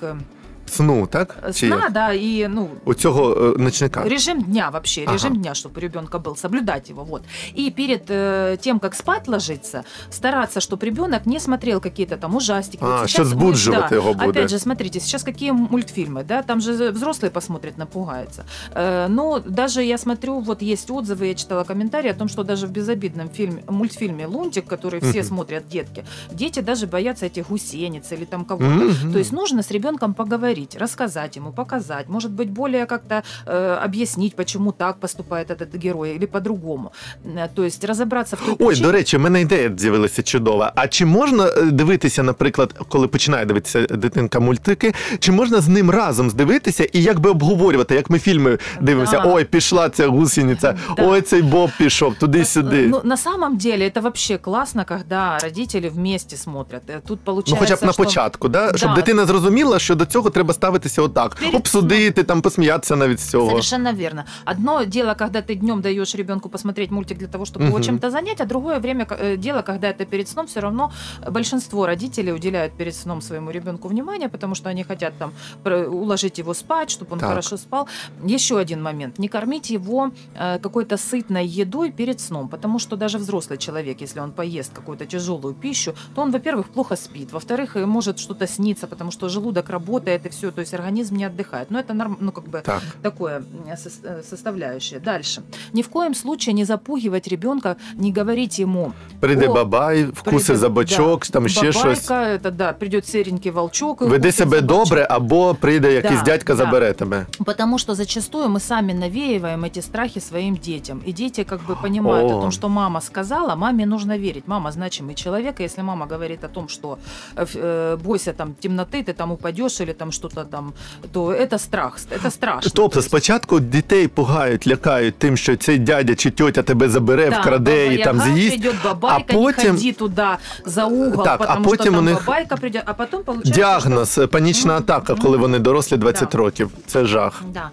сну, 0.70 1.06
так? 1.06 1.36
Сна, 1.52 1.82
Чи... 1.86 1.90
да, 1.90 2.12
и, 2.12 2.48
ну... 2.48 2.68
У 2.84 2.94
цього 2.94 3.54
ночника. 3.58 4.04
Режим 4.08 4.42
дня 4.42 4.70
вообще, 4.70 5.02
ага. 5.04 5.12
режим 5.12 5.36
дня, 5.36 5.54
чтобы 5.54 5.78
у 5.78 5.80
ребенка 5.80 6.18
был, 6.18 6.36
соблюдать 6.36 6.90
его, 6.90 7.04
вот. 7.04 7.22
И 7.54 7.70
перед 7.70 8.10
э, 8.10 8.56
тем, 8.60 8.78
как 8.78 8.94
спать 8.94 9.28
ложиться, 9.28 9.82
стараться, 10.10 10.60
чтобы 10.60 10.86
ребенок 10.86 11.26
не 11.26 11.40
смотрел 11.40 11.80
какие-то 11.80 12.16
там 12.16 12.36
ужастики. 12.36 12.84
А, 12.84 13.06
сейчас 13.06 13.26
збуджувати 13.26 13.88
да, 13.88 13.94
його 13.94 14.14
буде. 14.14 14.28
Опять 14.28 14.50
же, 14.50 14.58
смотрите, 14.58 15.00
сейчас 15.00 15.22
какие 15.22 15.52
мультфильмы, 15.52 16.24
да, 16.24 16.42
там 16.42 16.60
же 16.60 16.90
взрослые 16.90 17.30
посмотрят, 17.30 17.78
напугаются. 17.78 18.44
Э, 18.74 19.08
но 19.08 19.38
даже 19.38 19.82
я 19.82 19.98
смотрю, 19.98 20.40
вот 20.40 20.62
есть 20.62 20.90
отзывы, 20.90 21.26
я 21.26 21.34
читала 21.34 21.64
комментарии 21.64 22.10
о 22.10 22.14
том, 22.14 22.28
что 22.28 22.44
даже 22.44 22.66
в 22.66 22.70
безобидном 22.70 23.28
фильме, 23.28 23.62
мультфильме 23.68 24.26
«Лунтик», 24.26 24.66
который 24.66 25.00
все 25.00 25.24
смотрят 25.24 25.68
детки, 25.68 26.04
дети 26.32 26.60
даже 26.60 26.86
боятся 26.86 27.26
этих 27.26 27.48
гусениц 27.48 28.12
или 28.12 28.24
там 28.24 28.44
кого-то. 28.44 29.12
То 29.12 29.18
есть 29.18 29.32
нужно 29.32 29.62
с 29.62 29.70
ребенком 29.70 30.14
поговорить 30.14 30.59
поговорить, 30.59 30.75
рассказать 30.79 31.37
ему, 31.37 31.51
показать, 31.51 32.09
может 32.09 32.31
быть, 32.31 32.49
более 32.49 32.85
как-то 32.85 33.23
э, 33.45 33.85
объяснить, 33.85 34.35
почему 34.35 34.71
так 34.71 34.99
поступает 34.99 35.49
этот 35.49 35.75
герой 35.75 36.15
или 36.15 36.25
по-другому. 36.25 36.91
Э, 37.25 37.47
то 37.55 37.63
есть 37.63 37.83
розібратися 37.83 38.35
в 38.35 38.45
той 38.45 38.55
Ой, 38.59 38.75
до 38.75 38.91
речі, 38.91 39.17
в 39.17 39.19
мене 39.19 39.41
ідея 39.41 39.71
з'явилася 39.77 40.23
чудова. 40.23 40.71
А 40.75 40.87
чи 40.87 41.05
можна 41.05 41.47
е, 41.47 41.61
дивитися, 41.61 42.23
наприклад, 42.23 42.73
коли 42.89 43.07
починає 43.07 43.45
дивитися 43.45 43.81
дитинка 43.81 44.39
мультики, 44.39 44.93
чи 45.19 45.31
можна 45.31 45.61
з 45.61 45.67
ним 45.67 45.89
разом 45.89 46.29
здивитися 46.29 46.83
і 46.83 47.03
якби 47.03 47.29
обговорювати, 47.29 47.95
як 47.95 48.09
ми 48.09 48.19
фільми 48.19 48.57
дивимося? 48.81 49.19
Да. 49.19 49.33
Ой, 49.33 49.45
пішла 49.45 49.89
ця 49.89 50.07
гусениця, 50.07 50.75
да. 50.97 51.07
ой, 51.07 51.21
цей 51.21 51.41
Боб 51.41 51.69
пішов 51.77 52.15
туди-сюди. 52.15 52.87
Ну, 52.87 53.01
на 53.03 53.17
самом 53.17 53.57
деле, 53.57 53.85
это 53.85 54.01
вообще 54.01 54.37
классно, 54.37 54.85
когда 54.85 55.39
родители 55.43 55.89
вместе 55.89 56.37
смотрят. 56.37 56.81
Э, 56.89 57.01
тут 57.07 57.19
получается, 57.19 57.55
Ну, 57.55 57.59
хоча 57.59 57.75
б 57.75 57.77
що... 57.77 57.85
на 57.85 57.93
початку, 57.93 58.49
да? 58.49 58.71
щоб 58.75 58.93
дитина 58.95 59.25
зрозуміла, 59.25 59.79
що 59.79 59.95
до 59.95 60.05
цього 60.05 60.29
треба 60.29 60.48
Треба 60.56 60.70
ставитися 60.70 61.02
отак, 61.02 61.34
Перед 61.34 61.54
обсудити, 61.54 62.22
там 62.24 62.42
посміятися 62.42 62.96
навіть 62.96 63.20
з 63.20 63.30
цього. 63.30 63.48
Совершенно 63.48 63.92
верно. 63.92 64.24
Одно 64.46 64.84
дело, 64.84 65.14
когда 65.14 65.40
ты 65.40 65.54
днем 65.56 65.80
даешь 65.80 66.14
ребенку 66.14 66.48
посмотреть 66.48 66.90
мультик 66.90 67.18
для 67.18 67.26
того, 67.26 67.44
чтобы 67.44 67.64
угу. 67.64 67.66
его 67.66 67.80
чем-то 67.80 68.10
занять, 68.10 68.40
а 68.40 68.44
другое 68.44 68.78
время 68.78 69.06
э, 69.10 69.36
дело, 69.36 69.62
когда 69.62 69.88
это 69.88 70.04
перед 70.04 70.28
сном, 70.28 70.46
все 70.46 70.60
равно 70.60 70.90
большинство 71.30 71.86
родителей 71.86 72.32
уделяют 72.32 72.72
перед 72.72 72.94
сном 72.94 73.22
своему 73.22 73.50
ребенку 73.50 73.88
внимание, 73.88 74.28
потому 74.28 74.54
что 74.54 74.70
они 74.70 74.84
хотят 74.84 75.12
там 75.18 75.32
уложить 75.64 76.38
его 76.38 76.54
спать, 76.54 76.90
чтобы 76.90 77.12
он 77.12 77.18
так. 77.18 77.28
хорошо 77.28 77.56
спал. 77.56 77.88
Еще 78.28 78.58
один 78.58 78.82
момент. 78.82 79.18
Не 79.18 79.28
кормить 79.28 79.70
его 79.70 80.10
э, 80.34 80.58
какой-то 80.58 80.96
сытной 80.96 81.46
едой 81.46 81.90
перед 81.90 82.20
сном, 82.20 82.48
потому 82.48 82.78
что 82.78 82.96
даже 82.96 83.18
взрослый 83.18 83.58
человек, 83.58 84.02
если 84.02 84.22
он 84.22 84.30
поест 84.30 84.72
какую-то 84.74 85.06
тяжелую 85.06 85.54
пищу, 85.54 85.94
то 86.14 86.22
он, 86.22 86.30
во-первых, 86.30 86.68
плохо 86.68 86.96
спит, 86.96 87.32
во-вторых, 87.32 87.76
может 87.86 88.18
что-то 88.18 88.46
сниться, 88.46 88.86
потому 88.86 89.10
что 89.10 89.28
желудок 89.28 89.70
работает, 89.70 90.26
и 90.26 90.28
все 90.28 90.39
все, 90.40 90.50
то 90.50 90.60
есть 90.60 90.72
организм 90.74 91.16
не 91.16 91.24
отдыхает. 91.24 91.70
Но 91.70 91.78
это 91.78 91.92
норм, 91.92 92.16
ну, 92.20 92.32
как 92.32 92.44
бы 92.44 92.62
так. 92.64 92.82
такое 93.02 93.42
э, 93.66 94.22
составляющее. 94.22 94.98
Дальше. 94.98 95.42
Ни 95.74 95.82
в 95.82 95.88
коем 95.88 96.14
случае 96.14 96.54
не 96.54 96.64
запугивать 96.64 97.28
ребенка, 97.28 97.76
не 97.94 98.10
говорить 98.10 98.58
ему. 98.58 98.92
Прийде 99.20 99.48
о... 99.48 99.52
бабай, 99.52 100.04
вкуси 100.04 100.54
за 100.54 100.70
бочок, 100.70 101.26
да. 101.26 101.32
там 101.32 101.48
ще 101.48 101.72
щось. 101.72 102.10
это, 102.10 102.50
да, 102.50 102.72
придет 102.72 103.06
серенький 103.06 103.50
волчок. 103.50 104.00
Веди 104.00 104.32
себе 104.32 104.60
добре, 104.60 105.04
або 105.04 105.54
прийде 105.54 105.94
якийсь 105.94 106.20
да, 106.20 106.24
дядька, 106.24 106.54
да. 106.54 106.64
забере 106.64 106.94
тебе. 106.94 107.26
Потому 107.44 107.78
что 107.78 107.94
зачастую 107.94 108.48
мы 108.48 108.60
сами 108.60 108.92
навеиваем 108.94 109.64
эти 109.64 109.80
страхи 109.80 110.20
своим 110.20 110.56
детям. 110.56 111.02
И 111.06 111.12
дети 111.12 111.44
как 111.44 111.60
бы 111.66 111.76
понимают 111.76 112.32
о. 112.32 112.38
о 112.38 112.40
том, 112.40 112.50
что 112.50 112.68
мама 112.68 113.00
сказала, 113.00 113.56
маме 113.56 113.86
нужно 113.86 114.16
верить. 114.16 114.44
Мама 114.46 114.72
значимый 114.72 115.14
человек, 115.14 115.60
и 115.60 115.64
если 115.64 115.82
мама 115.82 116.06
говорит 116.06 116.44
о 116.44 116.48
том, 116.48 116.68
что 116.68 116.98
э, 117.36 117.46
э 117.54 117.96
бойся 118.04 118.32
там 118.32 118.54
темноты, 118.54 119.02
ты 119.02 119.12
там 119.12 119.32
упадешь 119.32 119.80
или 119.80 119.92
там 119.92 120.12
что-то 120.30 120.50
там, 120.50 120.72
то 121.12 121.46
це 121.50 121.58
страх, 121.58 121.98
це 122.22 122.30
страшно. 122.30 122.70
Тобто 122.74 123.02
спочатку 123.02 123.60
дітей 123.60 124.08
пугають, 124.08 124.66
лякають 124.66 125.18
тим, 125.18 125.36
що 125.36 125.56
цей 125.56 125.78
дядя 125.78 126.14
чи 126.14 126.30
тьотя 126.30 126.62
тебе 126.62 126.88
забере, 126.88 127.30
да, 127.30 127.40
вкраде 127.40 127.94
і 127.94 128.04
там 128.04 128.20
з'їсть. 128.20 128.62
Придет 128.62 128.76
бабайка, 128.84 129.24
а 129.28 129.32
потім... 129.32 129.64
не 129.64 129.78
ходи 129.78 129.92
туди 129.92 130.26
за 130.64 130.84
угол, 130.84 131.24
так, 131.24 131.40
а 131.48 131.56
потім 131.56 131.74
що 131.74 131.84
там 131.84 131.98
у 131.98 132.02
них 132.02 132.14
бабайка 132.14 132.56
прийде, 132.56 132.82
а 132.86 132.94
потім 132.94 133.22
получається, 133.22 133.52
діагноз, 133.52 134.12
що... 134.12 134.28
панічна 134.28 134.76
атака, 134.76 135.14
коли 135.14 135.36
вони 135.36 135.58
дорослі 135.58 135.96
20 135.96 136.28
да. 136.32 136.38
років. 136.38 136.70
Це 136.86 137.04
жах. 137.04 137.42
Да. 137.52 137.70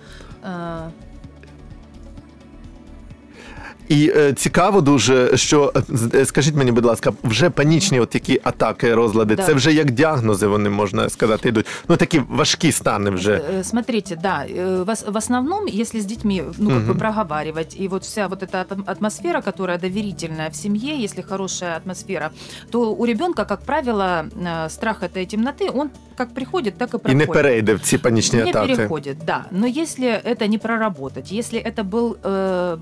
Е, 3.87 3.87
І 3.92 4.12
е, 4.16 4.33
цікаво 4.33 4.81
дуже, 4.81 5.37
що 5.37 5.72
е, 6.14 6.25
скажіть 6.25 6.55
мені, 6.55 6.72
будь 6.72 6.85
ласка, 6.85 7.12
вже 7.25 7.51
панічні 7.51 8.01
от 8.01 8.11
такі 8.11 8.40
атаки, 8.44 8.94
розлади, 8.94 9.35
да. 9.35 9.42
це 9.42 9.55
вже 9.55 9.72
як 9.72 9.90
діагнози, 9.90 10.46
вони 10.46 10.70
можна 10.70 11.09
сказати, 11.09 11.48
йдуть. 11.48 11.66
Ну 11.88 11.96
такі 11.96 12.22
важкі 12.29 12.72
стани 12.72 13.11
вже. 13.11 13.33
Э, 13.33 13.64
смотрите, 13.64 14.16
да, 14.22 14.46
э, 14.46 15.12
в 15.12 15.16
основном, 15.16 15.66
если 15.81 16.01
с 16.01 16.07
детьми, 16.07 16.42
ну, 16.59 16.70
как 16.70 16.79
угу. 16.79 16.92
бы 16.92 16.98
проговаривать, 16.98 17.77
и 17.81 17.88
вот 17.88 18.03
вся 18.03 18.29
вот 18.29 18.42
эта 18.42 18.64
атмосфера, 18.87 19.42
которая 19.42 19.79
доверительная 19.79 20.48
в 20.51 20.57
семье, 20.57 21.05
если 21.05 21.22
хорошая 21.22 21.77
атмосфера, 21.77 22.31
то 22.70 22.94
у 22.94 23.05
ребенка, 23.05 23.44
как 23.44 23.62
правило, 23.62 24.25
э, 24.35 24.70
страх 24.70 25.03
этой 25.03 25.27
темноты, 25.27 25.70
он 25.75 25.90
как 26.16 26.35
приходит, 26.35 26.79
так 26.79 26.94
и 26.94 26.98
проходит. 26.98 27.22
И 27.22 27.27
не 27.27 27.27
перейде 27.27 27.75
в 27.75 27.81
ці 27.81 27.98
панічні 27.98 28.38
не 28.38 28.51
атаки. 28.51 28.68
Не 28.68 28.77
переходит, 28.77 29.16
да. 29.27 29.44
Но 29.51 29.66
если 29.66 30.07
это 30.07 30.48
не 30.48 30.59
проработать, 30.59 31.33
если 31.33 31.59
это 31.59 31.85
был, 31.85 32.16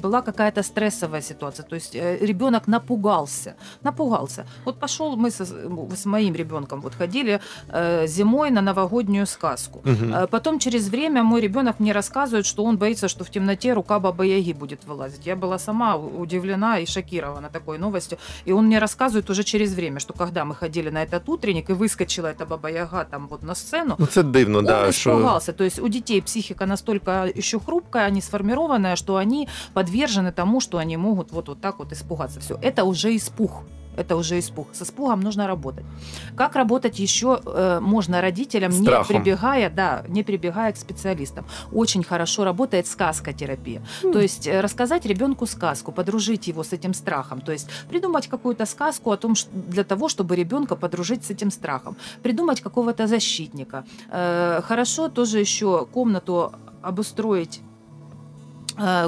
была 0.03 0.23
какая-то 0.23 0.63
стресс 0.63 0.94
стрессовая 0.96 1.22
ситуация. 1.22 1.66
То 1.66 1.76
есть 1.76 1.96
э, 1.96 2.18
ребенок 2.26 2.68
напугался. 2.68 3.56
Напугался. 3.84 4.46
Вот 4.66 4.80
пошел 4.80 5.16
мы 5.16 5.32
со, 5.32 5.46
с 5.46 6.06
моим 6.06 6.36
ребенком 6.36 6.82
вот 6.82 6.94
ходили 6.96 7.40
э, 7.70 8.08
зимой 8.08 8.52
на 8.52 8.62
новогоднюю 8.62 9.26
сказку. 9.28 9.80
Угу. 9.80 10.28
Потом 10.30 10.60
через 10.60 10.90
время 10.90 11.24
мой 11.24 11.42
ребенок 11.42 11.80
мне 11.80 11.94
рассказывает, 11.94 12.46
что 12.46 12.64
он 12.64 12.78
боится, 12.78 13.08
что 13.08 13.24
в 13.24 13.30
темноте 13.30 13.74
рука 13.74 14.00
бабы 14.00 14.28
Яги 14.28 14.54
будет 14.54 14.86
вылазить. 14.88 15.28
Я 15.28 15.36
была 15.36 15.60
сама 15.60 15.96
удивлена 15.96 16.80
и 16.80 16.86
шокирована 16.86 17.50
такой 17.50 17.78
новостью. 17.78 18.18
И 18.48 18.54
он 18.54 18.66
мне 18.66 18.80
рассказывает 18.80 19.30
уже 19.30 19.44
через 19.44 19.74
время, 19.74 20.00
что 20.00 20.14
когда 20.14 20.46
мы 20.46 20.56
ходили 20.56 20.92
на 20.92 21.04
этот 21.04 21.30
утренник 21.30 21.70
и 21.70 21.74
выскочила 21.74 22.28
эта 22.28 22.46
баба 22.46 22.70
Яга 22.70 23.06
там 23.06 23.28
вот 23.28 23.44
на 23.44 23.56
сцену, 23.56 23.96
ну, 24.00 24.06
це 24.06 24.24
дивно, 24.24 24.58
он 24.58 24.66
да, 24.66 24.90
испугался. 24.90 25.52
Що... 25.52 25.54
То 25.54 25.64
есть 25.64 25.80
у 25.80 25.88
детей 25.88 26.22
психика 26.22 26.66
настолько 26.66 27.12
еще 27.38 27.60
хрупкая, 27.60 28.10
не 28.12 28.22
сформированная, 28.22 28.96
что 28.96 29.16
они 29.16 29.48
подвержены 29.74 30.32
тому, 30.32 30.62
что 30.62 30.78
они 30.86 30.98
могут 30.98 31.32
вот, 31.32 31.48
вот 31.48 31.62
так 31.62 31.80
вот 31.80 31.92
испугаться. 31.92 32.40
Все, 32.40 32.58
это 32.62 32.84
уже 32.84 33.16
испуг. 33.16 33.52
Это 33.98 34.16
уже 34.18 34.38
испуг. 34.40 34.68
С 34.74 34.82
испугом 34.82 35.22
нужно 35.22 35.48
работать. 35.48 35.86
Как 36.36 36.56
работать 36.56 37.00
еще 37.00 37.40
э, 37.46 37.80
можно 37.82 38.22
родителям, 38.22 38.72
Страхом. 38.72 39.16
не 39.16 39.24
прибегая, 39.24 39.70
да, 39.70 40.04
не 40.08 40.24
прибегая 40.24 40.74
к 40.74 40.78
специалистам. 40.78 41.46
Очень 41.72 42.04
хорошо 42.04 42.44
работает 42.44 42.88
сказкотерапия. 42.88 43.82
Mm. 44.04 44.12
То 44.12 44.20
есть 44.20 44.48
э, 44.48 44.62
рассказать 44.62 45.06
ребенку 45.06 45.46
сказку, 45.46 45.92
подружить 45.92 46.48
его 46.48 46.64
с 46.64 46.74
этим 46.74 46.94
страхом. 46.94 47.42
То 47.42 47.54
есть 47.54 47.70
придумать 47.90 48.28
какую-то 48.28 48.66
сказку 48.66 49.12
о 49.12 49.18
том, 49.18 49.36
что, 49.36 49.50
для 49.54 49.84
того, 49.84 50.10
чтобы 50.10 50.36
ребенка 50.36 50.76
подружить 50.76 51.24
с 51.24 51.30
этим 51.30 51.52
страхом. 51.52 51.96
Придумать 52.22 52.62
какого-то 52.62 53.08
защитника. 53.08 53.86
Э, 54.12 54.62
хорошо 54.62 55.08
тоже 55.08 55.40
еще 55.40 55.86
комнату 55.86 56.52
обустроить 56.82 57.62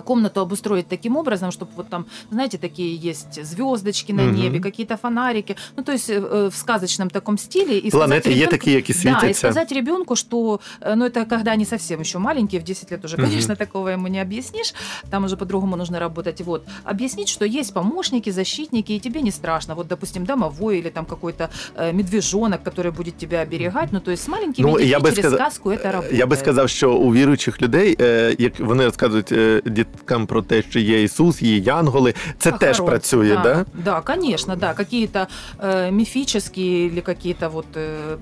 комнату 0.04 0.40
обустроить 0.40 0.86
таким 0.88 1.16
образом, 1.16 1.50
чтобы 1.50 1.70
вот 1.76 1.88
там, 1.88 2.04
знаете, 2.30 2.58
такие 2.58 2.94
есть 3.10 3.44
звездочки 3.44 4.12
на 4.12 4.22
Мгм. 4.22 4.34
небе, 4.36 4.60
какие-то 4.60 4.96
фонарики, 4.96 5.56
ну 5.76 5.82
то 5.82 5.92
есть 5.92 6.10
э, 6.10 6.20
э, 6.20 6.48
в 6.50 6.54
сказочном 6.54 7.10
таком 7.10 7.38
стиле. 7.38 7.78
И 7.78 7.90
Планети 7.90 8.20
сказать 8.20 8.26
є 8.38 8.46
ребенку- 8.46 8.50
такі, 8.50 8.70
які 8.72 8.92
Да, 8.92 8.98
и 8.98 9.02
світяться. 9.02 9.34
сказать 9.38 9.72
ребенку, 9.72 10.16
что, 10.16 10.60
э, 10.80 10.94
ну 10.96 11.04
это 11.04 11.24
когда 11.26 11.52
они 11.52 11.64
совсем 11.64 12.00
еще 12.00 12.18
маленькие, 12.18 12.60
в 12.60 12.64
10 12.64 12.92
лет 12.92 13.04
уже, 13.04 13.16
Мгм. 13.16 13.26
конечно, 13.26 13.56
такого 13.56 13.88
ему 13.90 14.08
не 14.08 14.20
объяснишь, 14.22 14.74
там 15.10 15.24
уже 15.24 15.36
по-другому 15.36 15.76
нужно 15.76 15.98
работать. 16.00 16.40
Вот, 16.40 16.62
объяснить, 16.84 17.28
что 17.28 17.44
есть 17.46 17.74
помощники, 17.74 18.30
защитники, 18.32 18.92
и 18.92 18.98
тебе 19.00 19.22
не 19.22 19.30
страшно. 19.30 19.74
Вот, 19.74 19.86
допустим, 19.88 20.24
домовой 20.24 20.78
или 20.78 20.90
там 20.90 21.04
какой-то 21.04 21.48
э, 21.76 21.92
медвежонок, 21.92 22.62
который 22.62 22.90
будет 22.92 23.16
тебя 23.16 23.42
оберегать. 23.42 23.88
Ну, 23.92 24.00
то 24.00 24.10
есть 24.10 24.22
с 24.24 24.28
маленькими 24.28 24.66
Ну, 24.66 24.72
детьми 24.72 24.90
я 24.90 25.00
би 25.00 25.10
через 25.10 25.18
сказав- 25.24 25.38
сказку 25.38 25.70
это 25.70 25.92
работает. 25.92 26.18
Я 26.18 26.26
би 26.26 26.36
сказав, 26.36 26.68
що 26.68 26.92
у 26.94 27.12
віруючих 27.12 27.62
людей, 27.62 27.96
е, 28.00 28.36
як 28.38 28.60
вони 28.60 28.84
розказують 28.84 29.32
е, 29.32 29.55
діткам 29.64 30.26
про 30.26 30.42
те, 30.42 30.62
що 30.62 30.78
є 30.78 31.02
Ісус, 31.02 31.42
є 31.42 31.56
Янголи, 31.58 32.14
це 32.38 32.52
теж 32.52 32.76
Охорон. 32.76 32.90
працює, 32.90 33.34
да? 33.34 33.42
да? 33.42 33.64
Да, 33.84 34.00
конечно, 34.00 34.56
да. 34.56 34.74
Какие-то 34.74 35.26
э, 35.58 35.90
мифические 35.90 36.86
или 36.86 37.00
какие-то 37.00 37.48
вот 37.48 37.66
э, 37.74 38.16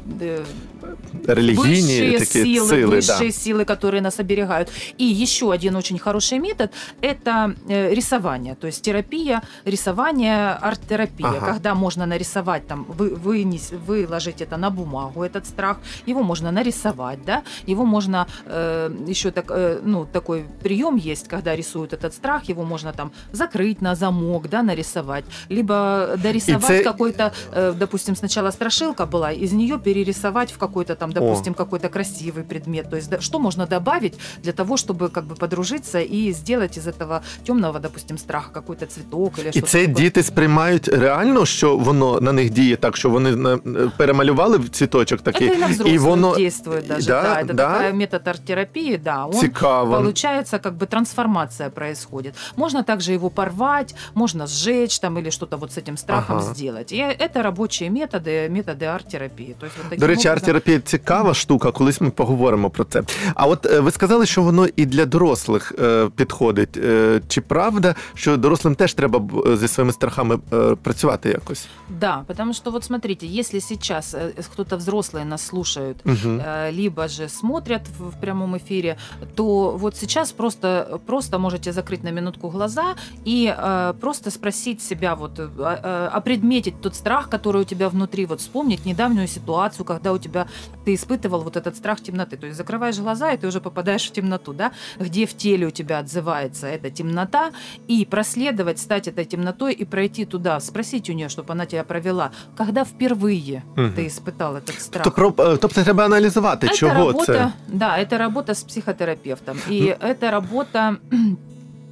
э, 0.84 1.34
Релігійні 1.34 2.00
высшие 2.00 2.18
такі 2.18 2.38
силы, 2.38 2.68
сили, 2.68 2.96
высшие 2.96 3.30
да. 3.30 3.32
силы, 3.32 3.64
которые 3.64 4.00
нас 4.00 4.20
оберегают. 4.20 4.68
И 5.00 5.04
еще 5.22 5.52
один 5.52 5.76
очень 5.76 5.98
хороший 5.98 6.38
метод – 6.38 7.02
это 7.02 7.54
э, 7.68 7.94
рисование, 7.94 8.54
то 8.54 8.66
есть 8.66 8.82
терапия, 8.82 9.42
рисование, 9.64 10.58
арт-терапия, 10.60 11.28
Ага. 11.28 11.46
когда 11.46 11.74
можно 11.74 12.06
нарисовать, 12.06 12.66
там, 12.66 12.86
вы, 12.88 13.14
вынес, 13.14 13.72
выложить 13.86 14.40
это 14.40 14.56
на 14.56 14.70
бумагу, 14.70 15.22
этот 15.22 15.46
страх, 15.46 15.76
его 16.06 16.22
можно 16.22 16.50
нарисовать, 16.52 17.18
да, 17.26 17.42
его 17.66 17.84
можно, 17.84 18.26
э, 18.46 18.90
еще 19.08 19.30
так, 19.30 19.44
э, 19.50 19.80
ну, 19.84 20.06
такой 20.12 20.44
прием 20.62 20.96
есть, 20.96 21.28
когда 21.28 21.56
рисуют 21.56 21.92
этот 21.92 22.12
страх, 22.14 22.48
его 22.48 22.64
можно 22.64 22.92
там 22.92 23.12
закрыть 23.32 23.82
на 23.82 23.94
замок, 23.94 24.48
да, 24.48 24.62
нарисовать, 24.62 25.24
либо 25.50 26.16
дорисовать 26.22 26.70
И 26.70 26.78
це- 26.78 26.84
какой-то, 26.84 27.32
э, 27.56 27.72
допустим, 27.72 28.16
сначала 28.16 28.50
страшилка 28.52 29.04
была, 29.04 29.32
из 29.44 29.52
нее 29.52 29.78
перерисовать 29.78 30.52
в 30.52 30.58
какой-то 30.74 30.94
там, 30.94 31.12
допустим, 31.12 31.54
какой-то 31.54 31.88
красивый 31.88 32.42
предмет. 32.42 32.90
То 32.90 32.96
есть 32.96 33.10
да, 33.10 33.20
что 33.20 33.38
можно 33.38 33.66
добавить 33.66 34.18
для 34.42 34.52
того, 34.52 34.76
чтобы 34.76 35.08
как 35.10 35.24
бы 35.24 35.34
подружиться 35.34 35.98
и 36.00 36.32
сделать 36.32 36.78
из 36.78 36.86
этого 36.86 37.20
темного, 37.46 37.78
допустим, 37.78 38.18
страха 38.18 38.50
какой-то 38.52 38.86
цветок 38.86 39.38
или 39.38 39.48
І 39.48 39.52
что-то 39.52 39.66
це 39.66 39.78
такое. 39.86 39.94
діти 39.94 40.22
сприймають 40.22 40.88
реально, 40.88 41.46
що 41.46 41.76
воно 41.76 42.20
на 42.20 42.32
них 42.32 42.50
діє 42.50 42.76
так, 42.76 42.96
що 42.96 43.10
вони 43.10 43.36
на- 43.36 43.58
перемалювали 43.96 44.58
в 44.58 44.68
цвіточок 44.68 45.20
такий, 45.20 45.48
Это 45.50 45.54
и 45.54 45.58
на 45.58 45.66
взрослых 45.68 45.88
і 45.94 45.98
воно 45.98 46.36
действует 46.36 46.86
даже, 46.86 47.06
Да, 47.06 47.22
да, 47.22 47.42
это 47.42 47.54
да? 47.54 47.72
такая 47.72 47.92
метод 47.92 48.28
арт-терапии, 48.28 48.96
да, 49.04 49.24
он 49.26 49.32
цікаво. 49.32 49.96
Получается, 49.96 50.58
как 50.58 50.74
бы 50.74 50.86
трансформация 50.86 51.70
происходит. 51.70 52.34
Можно 52.56 52.82
также 52.82 53.12
его 53.14 53.30
порвать, 53.30 53.94
можно 54.14 54.46
сжечь 54.46 54.98
там 54.98 55.18
или 55.18 55.30
что-то 55.30 55.56
вот 55.56 55.70
с 55.72 55.78
этим 55.78 55.96
страхом 55.96 56.36
Ага. 56.36 56.54
сделать. 56.54 56.92
И 56.92 56.96
это 56.98 57.42
рабочие 57.42 57.90
методы, 57.90 58.48
методы 58.50 58.84
арт-терапии. 58.84 59.54
То 59.60 59.66
есть 59.66 59.76
вот 59.78 59.84
таким 59.90 59.98
До 60.00 60.06
речі, 60.06 60.20
образом- 60.28 60.32
арт-терапія 60.32 60.63
цікава 60.84 61.34
штука, 61.34 61.70
колись 61.72 62.00
ми 62.00 62.10
поговоримо 62.10 62.70
про 62.70 62.84
це. 62.84 63.02
А 63.34 63.46
от 63.46 63.66
е, 63.66 63.80
ви 63.80 63.90
сказали, 63.90 64.26
що 64.26 64.42
воно 64.42 64.66
і 64.76 64.86
для 64.86 65.06
дорослих 65.06 65.72
е, 65.78 66.08
підходить. 66.16 66.76
Е, 66.76 67.20
Чи 67.28 67.40
правда, 67.40 67.94
що 68.14 68.36
дорослим 68.36 68.74
теж 68.74 68.94
треба 68.94 69.18
б, 69.18 69.46
е, 69.46 69.56
зі 69.56 69.68
своїми 69.68 69.92
страхами 69.92 70.38
е, 70.52 70.74
працювати 70.82 71.28
якось? 71.28 71.66
Да, 72.00 72.24
потому 72.26 72.54
что 72.54 72.70
вот 72.70 72.84
смотрите, 72.84 73.26
если 73.26 73.60
сейчас 73.60 74.14
э, 74.14 74.32
кто-то 74.52 74.76
взрослые 74.76 75.24
нас 75.24 75.46
слушают, 75.46 75.96
Угу. 76.04 76.16
э, 76.16 76.72
либо 76.72 77.08
же 77.08 77.28
смотрят 77.28 77.82
в, 77.98 78.08
в 78.08 78.20
прямом 78.20 78.56
эфире, 78.56 78.96
то 79.34 79.70
вот 79.70 79.96
сейчас 79.96 80.32
просто, 80.32 81.00
просто 81.06 81.38
можете 81.38 81.72
закрыть 81.72 82.04
на 82.04 82.10
минутку 82.12 82.48
глаза 82.48 82.94
и 83.26 83.54
э, 83.58 83.94
просто 84.00 84.30
спросить 84.30 84.82
себя, 84.82 85.14
вот, 85.14 85.38
э, 85.38 85.48
э, 85.58 86.08
опредметить 86.18 86.80
тот 86.80 86.94
страх, 86.94 87.28
который 87.28 87.60
у 87.60 87.64
тебя 87.64 87.88
внутри, 87.88 88.26
вот 88.26 88.40
вспомнить 88.40 88.86
недавнюю 88.86 89.28
ситуацию, 89.28 89.84
когда 89.84 90.12
у 90.12 90.18
тебя 90.18 90.46
ты 90.85 90.93
испытывал 90.93 91.41
вот 91.41 91.55
этот 91.57 91.75
страх 91.75 92.01
темноты. 92.01 92.37
То 92.37 92.45
есть 92.45 92.57
закрываешь 92.57 92.97
глаза, 92.99 93.31
и 93.31 93.37
ты 93.37 93.47
уже 93.47 93.59
попадаешь 93.61 94.07
в 94.09 94.11
темноту, 94.11 94.53
да, 94.53 94.71
где 94.99 95.25
в 95.25 95.33
теле 95.33 95.67
у 95.67 95.71
тебя 95.71 95.99
отзывается 95.99 96.67
эта 96.67 96.89
темнота, 96.89 97.51
и 97.87 98.05
проследовать, 98.05 98.79
стать 98.79 99.07
этой 99.07 99.25
темнотой 99.25 99.73
и 99.73 99.85
пройти 99.85 100.25
туда, 100.25 100.59
спросить 100.59 101.09
у 101.09 101.13
нее, 101.13 101.29
чтобы 101.29 101.53
она 101.53 101.65
тебя 101.65 101.83
провела, 101.83 102.31
когда 102.57 102.83
впервые 102.85 103.63
Мгм. 103.75 103.93
ты 103.93 104.07
испытал 104.07 104.55
этот 104.55 104.79
страх. 104.79 105.03
То 105.03 105.11
про- 105.11 105.33
е, 105.53 105.57
тобто 105.57 105.83
треба 105.83 106.05
аналізувати, 106.05 106.67
Это 106.67 106.73
чого 106.75 106.93
работа, 106.93 107.25
це. 107.25 107.51
да, 107.67 107.99
это 107.99 108.17
работа 108.17 108.51
с 108.55 108.63
психотерапевтом. 108.63 109.57
И 109.71 109.95
эта 110.01 110.31
работа 110.31 110.95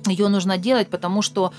ее 0.09 0.29
нужно 0.29 0.57
делать, 0.59 0.89
потому 0.89 1.23
что 1.23 1.53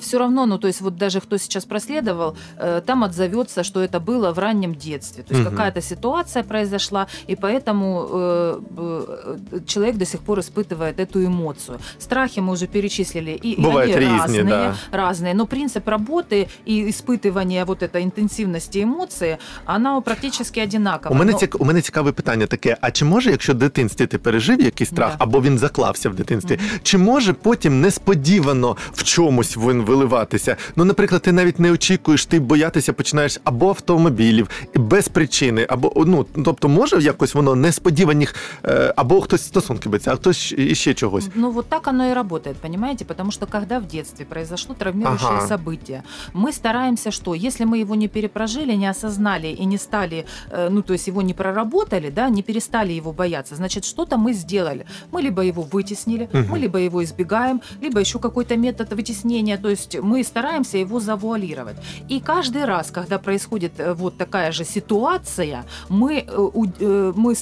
все 0.00 0.18
равно, 0.18 0.46
ну 0.46 0.58
то 0.58 0.66
есть 0.68 0.80
вот 0.82 0.96
даже 0.96 1.20
кто 1.20 1.38
сейчас 1.38 1.64
проследовал, 1.64 2.36
э, 2.58 2.82
там 2.86 3.02
отзовется, 3.04 3.62
что 3.64 3.80
это 3.80 3.98
было 4.00 4.32
в 4.32 4.38
раннем 4.38 4.74
детстве. 4.74 5.22
То 5.22 5.34
есть 5.34 5.46
Мгм. 5.46 5.56
какая-то 5.56 5.80
ситуация 5.80 6.42
произошла, 6.42 7.06
и 7.30 7.34
поэтому 7.36 8.08
э, 8.10 8.60
э, 8.76 9.60
человек 9.66 9.96
до 9.96 10.04
сих 10.04 10.20
пор 10.20 10.38
испытывает 10.40 11.00
эту 11.00 11.24
эмоцию. 11.24 11.78
Страхи 11.98 12.40
мы 12.40 12.52
уже 12.52 12.66
перечислили, 12.66 13.30
и, 13.42 13.52
и 13.52 13.60
Бывают 13.62 13.96
они 13.96 14.06
разные, 14.06 14.42
разные, 14.42 14.74
да. 14.90 14.98
разные. 14.98 15.34
Но 15.34 15.46
принцип 15.46 15.88
работы 15.88 16.48
и 16.68 16.90
испытывания 16.90 17.64
вот 17.64 17.82
этой 17.82 18.02
интенсивности 18.02 18.82
эмоций, 18.82 19.36
она 19.66 20.00
практически 20.00 20.60
одинакова. 20.60 21.14
У 21.14 21.18
мене, 21.18 21.32
Но- 21.32 21.38
цік... 21.38 21.56
у 21.58 21.64
мене 21.64 21.80
цікаве 21.80 22.12
питання 22.12 22.46
таке: 22.46 22.76
а 22.80 22.90
чи 22.90 23.04
може, 23.04 23.30
якщо 23.30 23.52
в 23.52 23.56
дитинстві 23.56 24.06
ти 24.06 24.18
пережив 24.18 24.60
якийсь 24.60 24.90
страх, 24.90 25.10
Да. 25.10 25.24
або 25.24 25.40
він 25.42 25.58
заклався 25.58 26.10
в 26.10 26.14
дитинстві, 26.14 26.58
чи 26.82 26.98
може 26.98 27.32
потім 27.32 27.80
несподівано 27.88 28.76
в 28.92 29.02
чомусь 29.02 29.56
він 29.56 29.82
виливатися? 29.82 30.56
Ну, 30.76 30.84
наприклад, 30.84 31.22
ти 31.22 31.32
навіть 31.32 31.58
не 31.58 31.72
очікуєш, 31.72 32.26
ти 32.26 32.40
боятися 32.40 32.92
починаєш 32.92 33.40
або 33.44 33.68
автомобілів 33.68 34.50
і 34.74 34.78
без 34.78 35.08
причини, 35.08 35.66
або 35.68 35.92
ну 36.06 36.26
тобто, 36.44 36.68
може 36.68 37.00
якось 37.02 37.34
воно 37.34 37.54
несподіваних, 37.54 38.34
е, 38.64 38.92
або 38.96 39.20
хтось 39.20 39.42
стосунки 39.44 39.88
биться, 39.88 40.12
а 40.12 40.16
хтось 40.16 40.52
іще 40.58 40.94
чогось. 40.94 41.28
Ну, 41.34 41.50
вот 41.50 41.66
так 41.68 41.86
оно 41.88 42.10
и 42.10 42.14
работает, 42.14 42.56
понимаете? 42.56 43.04
Потому 43.04 43.30
что 43.32 43.46
когда 43.46 43.78
в 43.78 43.86
детстве 43.86 44.24
произошло 44.26 44.74
травмирующее 44.78 45.28
Ага. 45.30 45.46
событие, 45.56 46.02
мы 46.34 46.52
стараемся 46.52 47.10
что? 47.10 47.34
Если 47.34 47.64
мы 47.66 47.76
его 47.82 47.94
не 47.94 48.08
перепрожили, 48.08 48.72
не 48.76 48.90
осознали 48.90 49.46
и 49.60 49.64
не 49.66 49.78
стали, 49.78 50.24
э, 50.50 50.68
ну, 50.70 50.82
то 50.82 50.92
есть 50.94 51.08
его 51.08 51.22
не 51.22 51.34
проработали, 51.34 52.10
да, 52.10 52.28
не 52.28 52.42
перестали 52.42 52.92
его 52.92 53.12
бояться, 53.12 53.54
значит, 53.56 53.84
что-то 53.84 54.16
мы 54.16 54.32
сделали. 54.34 54.84
Мы 55.12 55.22
либо 55.22 55.42
его 55.42 55.62
вытеснили, 55.62 56.28
Мгм. 56.32 56.46
мы 56.50 56.58
либо 56.58 56.78
его 56.78 57.02
избегаем, 57.02 57.60
либо 57.81 57.99
еще 57.99 58.19
какой-то 58.19 58.57
метод 58.57 58.93
вытеснения, 58.93 59.57
то 59.57 59.69
есть 59.69 59.97
мы 59.99 60.23
стараемся 60.23 60.77
его 60.77 60.99
завуалировать. 60.99 61.77
И 62.09 62.19
каждый 62.19 62.65
раз, 62.65 62.91
когда 62.91 63.19
происходит 63.19 63.79
э, 63.79 63.93
вот 63.93 64.17
такая 64.17 64.51
же 64.51 64.65
ситуация, 64.65 65.65
мы, 65.89 66.25
э, 66.27 66.49
э, 66.79 67.13
мы 67.15 67.35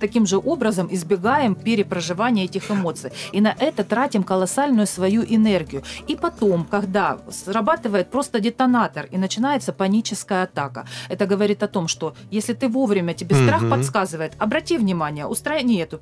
таким 0.00 0.26
же 0.26 0.38
образом 0.38 0.88
избегаем 0.90 1.54
перепроживания 1.54 2.44
этих 2.44 2.70
эмоций. 2.70 3.12
И 3.32 3.40
на 3.40 3.54
это 3.58 3.84
тратим 3.84 4.22
колоссальную 4.22 4.86
свою 4.86 5.22
энергию. 5.22 5.82
И 6.08 6.16
потом, 6.16 6.64
когда 6.64 7.18
срабатывает 7.30 8.10
просто 8.10 8.40
детонатор 8.40 9.06
и 9.10 9.18
начинается 9.18 9.72
паническая 9.72 10.44
атака, 10.44 10.86
это 11.08 11.26
говорит 11.26 11.62
о 11.62 11.68
том, 11.68 11.88
что 11.88 12.14
если 12.30 12.54
ты 12.54 12.68
вовремя, 12.68 13.14
тебе 13.14 13.36
страх 13.36 13.62
Мгм. 13.62 13.70
подсказывает, 13.70 14.32
обрати 14.38 14.78
внимание, 14.78 15.26
устрани 15.26 15.76
эту, 15.76 16.00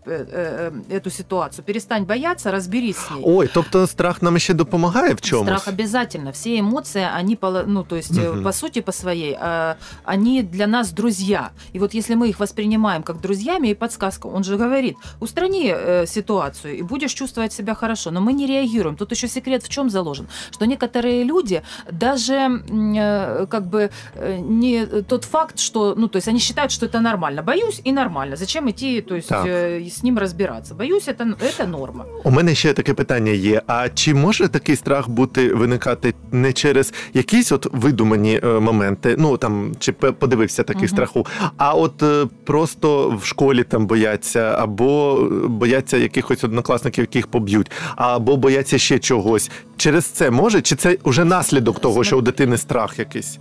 эту 0.90 1.11
ситуацию, 1.11 1.64
перестань 1.64 2.05
бояться, 2.05 2.50
разберись 2.50 2.96
с 2.96 3.11
ней. 3.11 3.22
Ой, 3.24 3.48
тобто 3.53 3.80
страх 3.87 4.23
нам 4.23 4.38
ще 4.38 4.55
допомагає 4.55 5.14
в 5.14 5.21
чомусь? 5.21 5.47
Страх 5.47 5.69
обязательно. 5.69 6.31
Все 6.31 6.59
эмоции, 6.59 7.07
они, 7.19 7.38
ну, 7.66 7.83
то 7.83 7.97
есть, 7.97 8.12
Мгм. 8.19 8.43
по 8.43 8.53
сути, 8.53 8.81
по 8.83 8.93
своей, 8.93 9.33
э, 9.43 9.75
они 10.05 10.43
для 10.43 10.66
нас 10.66 10.93
друзья. 10.93 11.51
И 11.75 11.79
вот 11.79 11.95
если 11.95 12.16
мы 12.16 12.29
их 12.29 12.40
воспринимаем 12.40 13.03
как 13.03 13.21
друзьями 13.21 13.69
и 13.69 13.75
подсказку, 13.75 14.29
он 14.37 14.45
же 14.45 14.57
говорит, 14.57 14.97
устрани 15.21 15.75
э, 15.77 16.07
ситуацию 16.07 16.79
и 16.79 16.83
будешь 16.83 17.12
чувствовать 17.14 17.53
себя 17.53 17.75
хорошо. 17.75 18.11
Но 18.11 18.21
мы 18.21 18.33
не 18.33 18.47
реагируем. 18.47 18.97
Тут 18.97 19.12
еще 19.12 19.29
секрет 19.29 19.62
в 19.62 19.69
чем 19.69 19.90
заложен? 19.90 20.27
Что 20.51 20.66
некоторые 20.66 21.25
люди 21.25 21.62
даже 21.93 22.35
э, 22.35 23.47
как 23.47 23.66
бы 23.66 23.90
не 24.38 24.87
тот 24.87 25.25
факт, 25.25 25.59
что, 25.59 25.95
ну, 25.99 26.09
то 26.09 26.16
есть 26.19 26.29
они 26.29 26.38
считают, 26.38 26.73
что 26.73 26.87
это 26.87 27.01
нормально. 27.01 27.43
Боюсь 27.43 27.81
и 27.85 27.93
нормально. 27.93 28.37
Зачем 28.37 28.69
идти, 28.71 29.01
то 29.01 29.14
есть, 29.14 29.29
Так. 29.29 29.47
с 29.47 30.03
ним 30.03 30.19
разбираться? 30.19 30.75
Боюсь, 30.75 31.09
это, 31.09 31.25
это 31.40 31.66
норма. 31.66 32.05
У 32.25 32.31
мене 32.31 32.55
ще 32.55 32.73
таке 32.73 32.95
питання 32.95 33.33
є: 33.33 33.62
а 33.72 33.88
чи 33.88 34.14
може 34.14 34.48
такий 34.48 34.76
страх 34.76 35.09
бути 35.09 35.54
виникати 35.54 36.14
не 36.33 36.52
через 36.52 36.94
якісь 37.14 37.52
от 37.52 37.66
видумані 37.72 38.40
е, 38.44 38.46
моменти? 38.46 39.14
Ну 39.18 39.37
там 39.37 39.72
чи 39.78 39.92
подивився 39.92 40.62
такий 40.62 40.83
Мгм. 40.83 40.88
страху, 40.88 41.26
а 41.56 41.74
от 41.74 42.02
е, 42.02 42.26
просто 42.44 43.18
в 43.22 43.26
школі 43.26 43.64
там 43.64 43.87
бояться, 43.87 44.40
або 44.59 45.18
е, 45.22 45.48
бояться 45.48 45.96
якихось 45.96 46.44
однокласників, 46.44 47.02
яких 47.02 47.26
поб'ють, 47.26 47.70
або 47.96 48.37
бояться 48.37 48.78
ще 48.78 48.98
чогось. 48.98 49.50
Через 49.76 50.04
це 50.04 50.30
може, 50.30 50.62
чи 50.62 50.76
це 50.76 50.98
вже 51.04 51.24
наслідок 51.24 51.80
того, 51.80 52.04
що 52.04 52.18
у 52.18 52.20
дитини 52.20 52.56
страх 52.56 52.98
якийсь? 52.98 53.38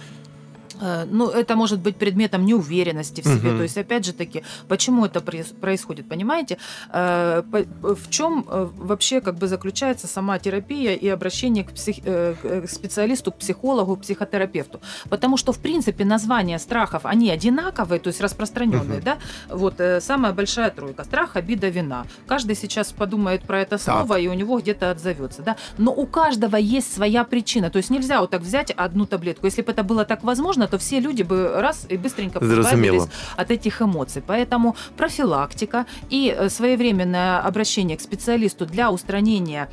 Э, 0.82 1.06
Ну, 1.10 1.30
это 1.30 1.56
может 1.56 1.80
быть 1.80 1.96
предметом 1.98 2.46
неуверенности 2.46 3.22
в 3.22 3.26
себе. 3.26 3.50
Мгм. 3.50 3.58
То 3.58 3.64
есть, 3.64 3.78
опять 3.78 4.06
же 4.06 4.14
таки, 4.14 4.44
почему 4.68 5.06
это 5.06 5.20
проис- 5.20 5.54
происходит, 5.60 6.08
понимаете? 6.10 6.58
Э, 6.92 7.44
по- 7.52 7.96
В 7.96 8.10
чем 8.10 8.46
э, 8.48 8.70
вообще 8.78 9.22
как 9.22 9.36
бы 9.36 9.48
заключается 9.48 10.08
сама 10.08 10.40
терапия 10.40 10.94
и 10.96 11.08
обращение 11.08 11.64
к, 11.64 11.72
псих- 11.72 12.02
э, 12.06 12.36
к 12.66 12.70
специалисту, 12.70 13.32
к 13.32 13.38
психологу, 13.38 13.96
к 13.96 14.02
психотерапевту? 14.02 14.80
Потому 15.10 15.38
что, 15.38 15.52
в 15.52 15.60
принципе, 15.60 16.06
названия 16.06 16.60
страхов, 16.60 17.02
они 17.06 17.30
одинаковые, 17.30 18.00
то 18.00 18.08
есть 18.10 18.22
распространенные, 18.22 19.00
Мгм. 19.00 19.04
да? 19.04 19.18
Вот 19.50 19.80
э, 19.80 20.02
самая 20.02 20.34
большая 20.34 20.70
тройка. 20.70 21.04
Страх, 21.04 21.36
обида, 21.36 21.70
вина. 21.70 22.06
Каждый 22.28 22.56
сейчас 22.56 22.92
подумает 22.92 23.42
про 23.42 23.62
это 23.62 23.78
слово, 23.78 24.20
и 24.20 24.28
у 24.28 24.34
него 24.34 24.60
где-то 24.60 24.92
отзовется, 24.92 25.42
да? 25.42 25.56
Но 25.78 25.92
у 25.94 26.06
каждого 26.06 26.56
есть 26.58 26.94
своя 26.94 27.24
причина. 27.24 27.70
То 27.70 27.78
есть 27.78 27.90
нельзя 27.90 28.22
вот 28.22 28.30
так 28.32 28.42
взять 28.42 28.72
одну 28.72 29.06
таблетку. 29.06 29.46
Если 29.48 29.62
бы 29.62 29.72
это 29.72 29.84
было 29.84 30.06
так 30.06 30.24
возможно, 30.24 30.68
то 30.70 30.78
все 30.78 31.00
люди 31.00 31.24
бы 31.24 31.52
раз 31.56 31.86
и 31.90 31.98
быстренько 31.98 32.40
избавились 32.40 33.08
от 33.36 33.52
этих 33.52 33.82
эмоций. 33.82 34.24
Поэтому 34.26 34.76
профилактика 34.98 35.86
и 36.10 36.34
э, 36.36 36.50
своевременное 36.50 37.40
обращение 37.40 37.98
к 37.98 38.02
специалисту 38.02 38.66
для 38.66 38.92
устранения 38.92 39.70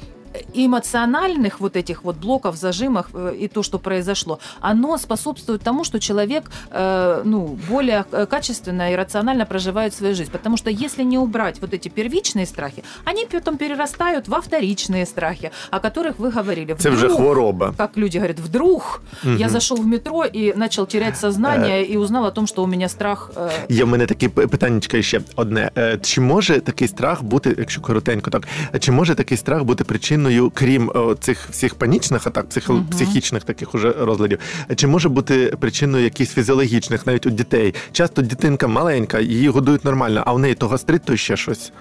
эмоциональных 0.55 1.61
вот 1.61 1.77
этих 1.77 2.05
вот 2.05 2.17
блоков, 2.17 2.57
зажимов 2.57 3.07
э, 3.15 3.35
и 3.41 3.49
то, 3.49 3.63
что 3.63 3.79
произошло, 3.79 4.39
оно 4.61 4.99
способствует 4.99 5.63
тому, 5.63 5.85
что 5.85 5.99
человек 5.99 6.51
э, 6.71 7.23
ну, 7.25 7.59
более 7.71 8.05
э, 8.13 8.27
качественно 8.27 8.93
и 8.93 8.97
рационально 8.97 9.47
проживает 9.47 9.95
свою 9.95 10.15
жизнь. 10.15 10.31
Потому 10.31 10.57
что 10.57 10.71
если 10.71 11.05
не 11.05 11.19
убрать 11.19 11.61
вот 11.61 11.75
эти 11.75 11.89
первичные 11.89 12.47
страхи, 12.47 12.83
они 13.05 13.27
потом 13.33 13.57
перерастают 13.57 14.29
во 14.29 14.41
вторичные 14.41 15.07
страхи, 15.07 15.51
о 15.71 15.79
которых 15.81 16.19
вы 16.19 16.31
говорили. 16.31 16.75
Це 16.79 16.91
вже 16.91 17.07
Вдруг, 17.07 17.21
хвороба. 17.21 17.75
Как 17.77 17.97
люди 17.97 18.19
говорят, 18.19 18.41
вдруг 18.41 19.03
я 19.25 19.31
Мгм. 19.31 19.49
зашел 19.49 19.77
в 19.77 19.87
метро 19.87 20.25
и 20.25 20.53
начал 20.57 20.87
терять 20.87 21.17
сознание 21.19 21.85
и 21.93 21.97
узнал 21.97 22.25
о 22.25 22.31
том, 22.31 22.47
что 22.47 22.63
у 22.63 22.67
меня 22.67 22.89
страх 22.89 23.31
Є 23.69 23.85
в 23.85 23.89
мене 23.89 24.07
таке 24.07 24.29
п- 24.29 24.47
питаннячко 24.47 25.03
ще 25.03 25.21
одне. 25.37 25.71
Чи 26.03 26.21
може 26.21 26.61
такий 26.61 26.89
страх 26.89 27.23
бути, 27.23 27.55
якщо 27.59 27.81
коротенько, 27.81 28.31
так 28.31 28.49
чи 28.81 28.93
може 28.93 29.15
такий 29.15 29.39
страх 29.39 29.65
бути 29.65 29.85
причиною, 29.85 30.26
крім 30.55 30.93
цих 31.21 31.49
всіх 31.51 31.75
панічних 31.75 32.27
атак, 32.27 32.47
психо- 32.49 32.73
угу. 32.75 32.85
психічних 32.91 33.45
таких 33.45 33.75
уже 33.75 33.93
розладів, 33.93 34.39
чи 34.77 34.87
може 34.87 35.09
бути 35.09 35.57
причиною 35.61 36.05
якихось 36.05 36.35
фізіологічних, 36.35 37.07
навіть 37.07 37.27
у 37.27 37.31
дітей? 37.31 37.75
Часто 37.93 38.23
дитинка 38.23 38.67
маленька, 38.67 39.21
її 39.21 39.49
годують 39.49 39.85
нормально, 39.85 40.23
а 40.27 40.33
в 40.33 40.39
неї 40.39 40.55
то 40.55 40.69
гастрит, 40.69 41.03
то 41.05 41.17
ще 41.17 41.37
щось. 41.37 41.73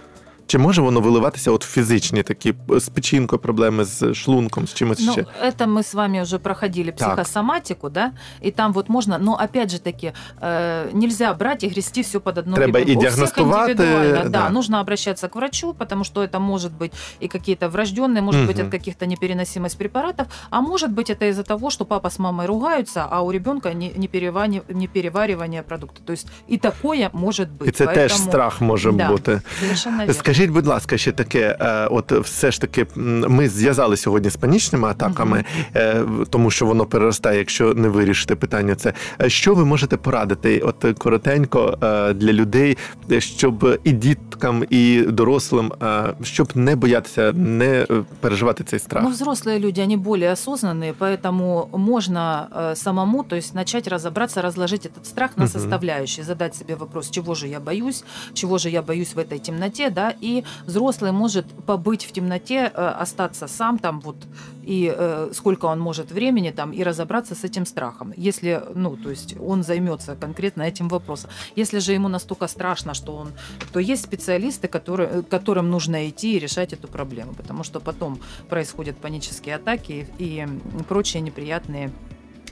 Чи 0.47 0.59
може 0.59 0.83
воно 0.83 1.01
виливатися 1.01 1.51
от 1.51 1.65
в 1.65 1.69
фізичні 1.69 2.23
такі 2.23 2.55
е, 2.71 2.81
з 2.81 2.89
печінкою 2.89 3.39
проблеми, 3.41 3.85
з 3.85 4.15
шлунком, 4.15 4.67
з 4.67 4.75
чимось 4.75 4.99
Ну, 5.01 5.13
ще? 5.13 5.21
это 5.45 5.67
мы 5.67 5.79
с 5.79 5.95
вами 5.95 6.23
уже 6.23 6.39
проходили 6.39 6.91
Так. 6.93 7.09
психосоматику, 7.09 7.89
да, 7.91 8.11
и 8.45 8.51
там 8.51 8.73
вот 8.73 8.89
можно, 8.89 9.19
но 9.19 9.33
опять 9.45 9.71
же 9.71 9.79
таки 9.79 10.13
э, 10.43 10.89
нельзя 10.93 11.35
брать 11.35 11.65
и 11.65 11.69
грести 11.69 12.03
все 12.03 12.19
под 12.21 12.39
одну 12.39 12.57
Треба 12.57 12.81
гребенку. 12.81 12.93
и 12.93 12.97
У 12.97 13.01
всех 13.01 13.11
диагностовать, 13.15 13.71
индивидуально, 13.71 14.19
э, 14.19 14.29
да, 14.29 14.43
да. 14.43 14.51
нужно 14.51 14.81
обращаться 14.81 15.29
к 15.29 15.37
врачу, 15.37 15.73
потому 15.75 16.05
что 16.05 16.21
это 16.25 16.39
может 16.41 16.73
быть 16.73 16.93
и 17.21 17.29
какие-то 17.29 17.69
врожденные, 17.69 18.23
может 18.23 18.47
быть, 18.49 18.57
Мгм. 18.59 18.67
от 18.67 18.73
каких-то 18.73 19.07
непереносимость 19.07 19.79
препаратов, 19.79 20.27
а 20.51 20.61
может 20.61 20.91
быть 20.91 21.11
это 21.11 21.29
из-за 21.29 21.43
того, 21.45 21.71
что 21.71 21.85
папа 21.85 22.11
с 22.11 22.19
мамой 22.19 22.47
ругаются, 22.47 23.07
а 23.11 23.21
у 23.23 23.31
ребенка 23.31 23.73
не, 23.75 23.93
не, 23.97 24.09
перевани- 24.09 24.63
не 24.75 24.89
переваривание 24.89 25.63
продукта. 25.63 26.01
То 26.05 26.13
есть 26.13 26.27
и 26.51 26.57
такое 26.59 27.11
может 27.13 27.49
быть. 27.59 27.69
І 27.69 27.71
це 27.71 27.87
теж 27.87 28.13
Поэтому- 28.13 28.29
страх 28.29 28.61
може 28.61 28.93
Да. 28.93 29.09
бути. 29.09 29.41
Совершенно 29.61 29.99
верно. 29.99 30.15
Скажіть, 30.35 30.51
будь 30.51 30.67
ласка, 30.67 30.99
ще 30.99 31.13
таке, 31.13 31.57
е, 31.61 31.87
от 31.87 32.13
все 32.13 32.51
ж 32.51 32.61
таки, 32.61 32.87
м, 32.97 33.21
ми 33.29 33.49
зв'язали 33.49 33.97
сьогодні 33.97 34.31
з 34.31 34.37
панічними 34.37 34.89
атаками, 34.89 35.45
е, 35.77 36.01
в- 36.01 36.27
тому 36.27 36.51
що 36.51 36.67
воно 36.67 36.87
переростає, 36.87 37.39
якщо 37.39 37.75
не 37.75 37.89
вирішити 37.89 38.37
питання. 38.37 38.75
Це 38.75 38.93
Е, 39.23 39.31
що 39.31 39.55
ви 39.55 39.65
можете 39.65 39.97
порадити, 39.97 40.59
от 40.61 40.85
е, 40.85 40.93
коротенько 40.95 41.79
е, 41.83 42.13
для 42.13 42.33
людей, 42.33 42.77
е, 43.11 43.21
щоб 43.21 43.79
і 43.85 43.93
діткам, 43.93 44.65
і 44.71 45.03
дорослим, 45.03 45.73
е, 45.83 46.15
щоб 46.23 46.49
не 46.55 46.77
боятися, 46.77 47.33
не 47.33 47.87
е, 47.91 48.03
переживати 48.21 48.65
цей 48.65 48.79
страх. 48.79 49.05
Ну, 49.05 49.11
взрослые 49.11 49.59
люди, 49.59 49.81
они 49.83 49.97
более 49.97 50.31
осознанные, 50.33 50.93
поэтому 50.99 51.79
можно 51.79 52.47
э, 52.57 52.77
самому, 52.77 53.23
то 53.25 53.37
есть 53.37 53.55
начать 53.55 53.89
разобраться, 53.89 54.43
разложить 54.43 54.87
этот 54.87 55.05
страх 55.05 55.31
на 55.37 55.45
Мгм. 55.45 55.53
составляющие, 55.53 56.25
задать 56.25 56.55
себе 56.57 56.75
вопрос, 56.75 57.11
чего 57.11 57.35
же 57.35 57.49
я 57.49 57.61
боюсь, 57.61 58.05
чего 58.35 58.59
же 58.59 58.71
я 58.71 58.83
боюсь 58.83 59.15
в 59.15 59.19
этой 59.19 59.39
темноте, 59.39 59.91
да, 59.91 60.13
и 60.26 60.44
взрослый 60.66 61.12
может 61.12 61.46
побыть 61.66 62.06
в 62.06 62.12
темноте, 62.12 62.72
э, 62.74 63.02
остаться 63.02 63.48
сам 63.48 63.78
там 63.78 64.00
вот, 64.00 64.16
и 64.64 64.92
э, 64.96 65.30
сколько 65.34 65.66
он 65.68 65.80
может 65.80 66.12
времени 66.12 66.52
там, 66.52 66.72
и 66.72 66.84
разобраться 66.84 67.36
с 67.36 67.44
этим 67.44 67.66
страхом, 67.66 68.14
если, 68.18 68.64
ну, 68.74 68.98
то 68.98 69.12
есть 69.12 69.36
он 69.40 69.64
займется 69.64 70.16
конкретно 70.16 70.64
этим 70.64 70.88
вопросом. 70.88 71.30
Если 71.56 71.80
же 71.80 71.94
ему 71.94 72.08
настолько 72.08 72.48
страшно, 72.48 72.94
что 72.94 73.16
он, 73.16 73.34
то 73.72 73.80
есть 73.80 74.04
специалисты, 74.04 74.68
которые, 74.68 75.10
э, 75.10 75.22
которым 75.22 75.70
нужно 75.70 76.10
идти 76.10 76.36
и 76.36 76.40
решать 76.40 76.74
эту 76.74 76.88
проблему, 76.88 77.34
потому 77.34 77.64
что 77.64 77.80
потом 77.80 78.20
происходят 78.50 78.98
панические 78.98 79.56
атаки 79.56 80.08
и 80.18 80.48
прочие 80.88 81.22
неприятные 81.22 81.92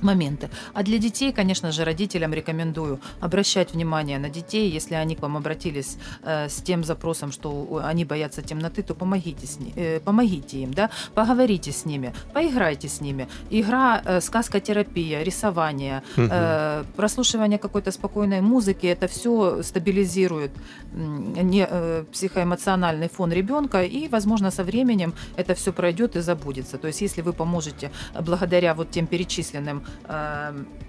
моменты. 0.02 0.50
А 0.74 0.84
для 0.84 0.98
детей, 0.98 1.32
конечно 1.32 1.72
же, 1.72 1.84
родителям 1.84 2.34
рекомендую 2.34 3.00
обращать 3.22 3.74
внимание 3.74 4.20
на 4.20 4.30
детей. 4.30 4.70
Если 4.70 4.96
они 4.96 5.16
к 5.16 5.22
вам 5.22 5.38
обратились 5.38 5.98
э, 6.24 6.50
с 6.50 6.62
тем 6.62 6.84
запросом, 6.84 7.32
что 7.32 7.82
они 7.84 8.06
боятся 8.06 8.42
темноты, 8.42 8.84
то 8.84 8.96
помогите, 8.96 9.48
с 9.48 9.60
ни- 9.60 9.74
э, 9.76 10.00
помогите 10.00 10.60
им, 10.60 10.74
да? 10.74 10.90
поговорите 11.14 11.72
с 11.72 11.86
ними, 11.86 12.14
поиграйте 12.34 12.88
с 12.88 13.02
ними. 13.02 13.28
Игра, 13.50 14.02
э, 14.06 14.22
сказкотерапия, 14.22 15.24
рисование, 15.24 16.02
э, 16.18 16.84
прослушивание 16.96 17.60
какой-то 17.60 17.92
спокойной 17.92 18.42
музыки, 18.42 18.88
это 18.88 19.08
все 19.08 19.64
стабилизирует 19.64 20.52
не, 20.94 21.68
э, 21.70 22.04
психоэмоциональный 22.12 23.10
фон 23.10 23.32
ребенка, 23.32 23.84
и, 23.84 24.08
возможно, 24.08 24.52
со 24.52 24.64
временем 24.64 25.14
это 25.38 25.54
все 25.54 25.72
пройдет 25.72 26.16
и 26.16 26.22
забудется. 26.22 26.78
То 26.78 26.88
есть, 26.88 27.02
если 27.02 27.22
вы 27.22 27.34
поможете 27.34 27.92
благодаря 28.22 28.74
вот 28.74 28.92
тем 28.92 29.08
перечисленным 29.08 29.84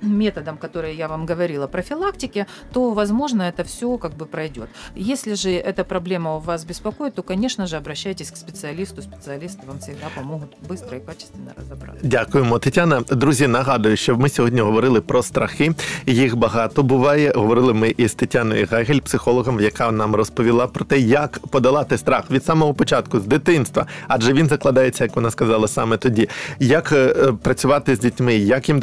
методам, 0.01 0.57
которые 0.57 0.95
я 0.95 1.07
вам 1.07 1.25
говорила, 1.25 1.67
профилактике, 1.67 2.47
то, 2.73 2.91
возможно, 2.91 3.43
это 3.43 3.63
все 3.63 3.97
как 3.97 4.13
бы 4.13 4.25
пройдет. 4.25 4.69
Если 4.95 5.33
же 5.35 5.49
эта 5.51 5.83
проблема 5.83 6.35
у 6.35 6.39
вас 6.39 6.65
беспокоит, 6.65 7.15
то, 7.15 7.23
конечно 7.23 7.67
же, 7.67 7.77
обращайтесь 7.77 8.31
к 8.31 8.37
специалисту. 8.37 9.01
Специалисты 9.01 9.65
вам 9.67 9.79
всегда 9.79 10.07
помогут 10.15 10.49
быстро 10.69 10.97
и 10.97 10.99
качественно 10.99 11.53
разобраться. 11.57 12.07
Дякуємо, 12.07 12.59
Тетяна. 12.59 13.01
Друзі, 13.01 13.47
нагадую, 13.47 13.97
що 13.97 14.17
ми 14.17 14.29
сьогодні 14.29 14.61
говорили 14.61 15.01
про 15.01 15.23
страхи. 15.23 15.71
Їх 16.05 16.35
багато 16.35 16.83
буває. 16.83 17.31
Говорили 17.35 17.73
ми 17.73 17.93
із 17.97 18.13
Тетяною 18.13 18.67
Гагель, 18.71 18.99
психологом, 18.99 19.59
яка 19.59 19.91
нам 19.91 20.15
розповіла 20.15 20.67
про 20.67 20.85
те, 20.85 20.99
як 20.99 21.39
подолати 21.39 21.97
страх 21.97 22.31
від 22.31 22.45
самого 22.45 22.73
початку, 22.73 23.19
з 23.19 23.25
дитинства, 23.25 23.85
адже 24.07 24.33
він 24.33 24.47
закладається, 24.47 25.03
як 25.03 25.15
вона 25.15 25.31
сказала, 25.31 25.67
саме 25.67 25.97
тоді. 25.97 26.29
Як 26.59 26.91
е, 26.91 26.95
е, 26.95 27.33
працювати 27.43 27.95
з 27.95 27.99
дітьми, 27.99 28.35
як 28.35 28.69
їм 28.69 28.81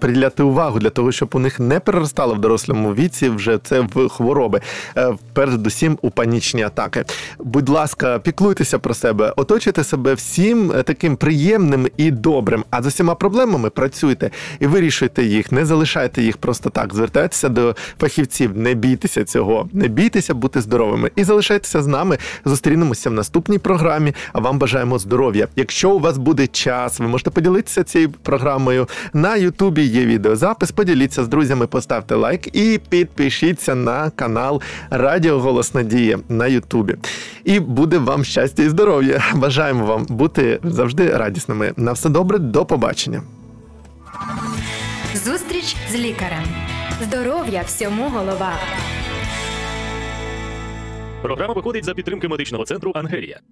приділяти 0.00 0.42
увагу 0.42 0.78
для 0.78 0.90
того, 0.90 1.12
щоб 1.12 1.28
у 1.32 1.38
них 1.38 1.60
не 1.60 1.80
переростало 1.80 2.34
в 2.34 2.38
дорослому 2.38 2.94
віці 2.94 3.28
вже 3.28 3.58
це 3.58 3.80
в 3.80 4.08
хвороби, 4.08 4.60
е, 4.96 5.14
передусім 5.32 5.98
у 6.02 6.10
панічні 6.10 6.62
атаки. 6.62 7.04
Будь 7.38 7.68
ласка, 7.68 8.18
піклуйтеся 8.18 8.78
про 8.78 8.94
себе, 8.94 9.32
оточуйте 9.36 9.84
себе 9.84 10.14
всім 10.14 10.72
е, 10.72 10.82
таким 10.82 11.16
приємним 11.16 11.88
і 11.96 12.10
добрим. 12.10 12.64
А 12.70 12.82
з 12.82 12.86
усіма 12.86 13.14
проблемами 13.14 13.70
працюйте 13.70 14.30
і 14.60 14.66
вирішуйте 14.66 15.24
їх, 15.24 15.52
не 15.52 15.66
залишайте 15.66 16.22
їх 16.22 16.36
просто 16.36 16.70
так. 16.70 16.94
Звертайтеся 16.94 17.48
до 17.48 17.76
фахівців, 18.00 18.56
не 18.56 18.74
бійтеся 18.74 19.24
цього, 19.24 19.68
не 19.72 19.88
бійтеся 19.88 20.34
бути 20.34 20.60
здоровими 20.60 21.10
і 21.16 21.24
залишайтеся 21.24 21.82
з 21.82 21.86
нами. 21.86 22.18
Зустрінемося 22.44 23.10
в 23.10 23.12
наступній 23.12 23.58
програмі. 23.58 24.14
А 24.32 24.40
вам 24.40 24.58
бажаємо 24.58 24.98
здоров'я. 24.98 25.48
Якщо 25.56 25.90
у 25.90 25.98
вас 25.98 26.18
буде 26.18 26.46
час, 26.46 27.00
ви 27.00 27.08
можете 27.08 27.30
поділитися 27.30 27.84
цією 27.84 28.10
програмою. 28.22 28.88
На 29.12 29.27
Ютубі 29.36 29.82
є 29.82 30.06
відеозапис. 30.06 30.70
Поділіться 30.70 31.24
з 31.24 31.28
друзями, 31.28 31.66
поставте 31.66 32.14
лайк 32.14 32.56
і 32.56 32.80
підпишіться 32.88 33.74
на 33.74 34.10
канал 34.10 34.62
Радіо 34.90 35.40
Голос 35.40 35.74
Надії 35.74 36.18
на 36.28 36.46
Ютубі. 36.46 36.96
І 37.44 37.60
буде 37.60 37.98
вам 37.98 38.24
щастя 38.24 38.62
і 38.62 38.68
здоров'я. 38.68 39.24
Бажаємо 39.34 39.86
вам 39.86 40.06
бути 40.08 40.60
завжди 40.64 41.16
радісними. 41.16 41.72
На 41.76 41.92
все 41.92 42.08
добре, 42.08 42.38
до 42.38 42.64
побачення. 42.64 43.22
Зустріч 45.24 45.76
з 45.92 45.94
лікарем. 45.94 46.44
Здоров'я 47.02 47.62
всьому 47.66 48.08
голова. 48.08 48.52
Програма 51.22 51.54
виходить 51.54 51.84
за 51.84 51.94
підтримки 51.94 52.28
медичного 52.28 52.64
центру 52.64 52.92
Ангелія. 52.94 53.40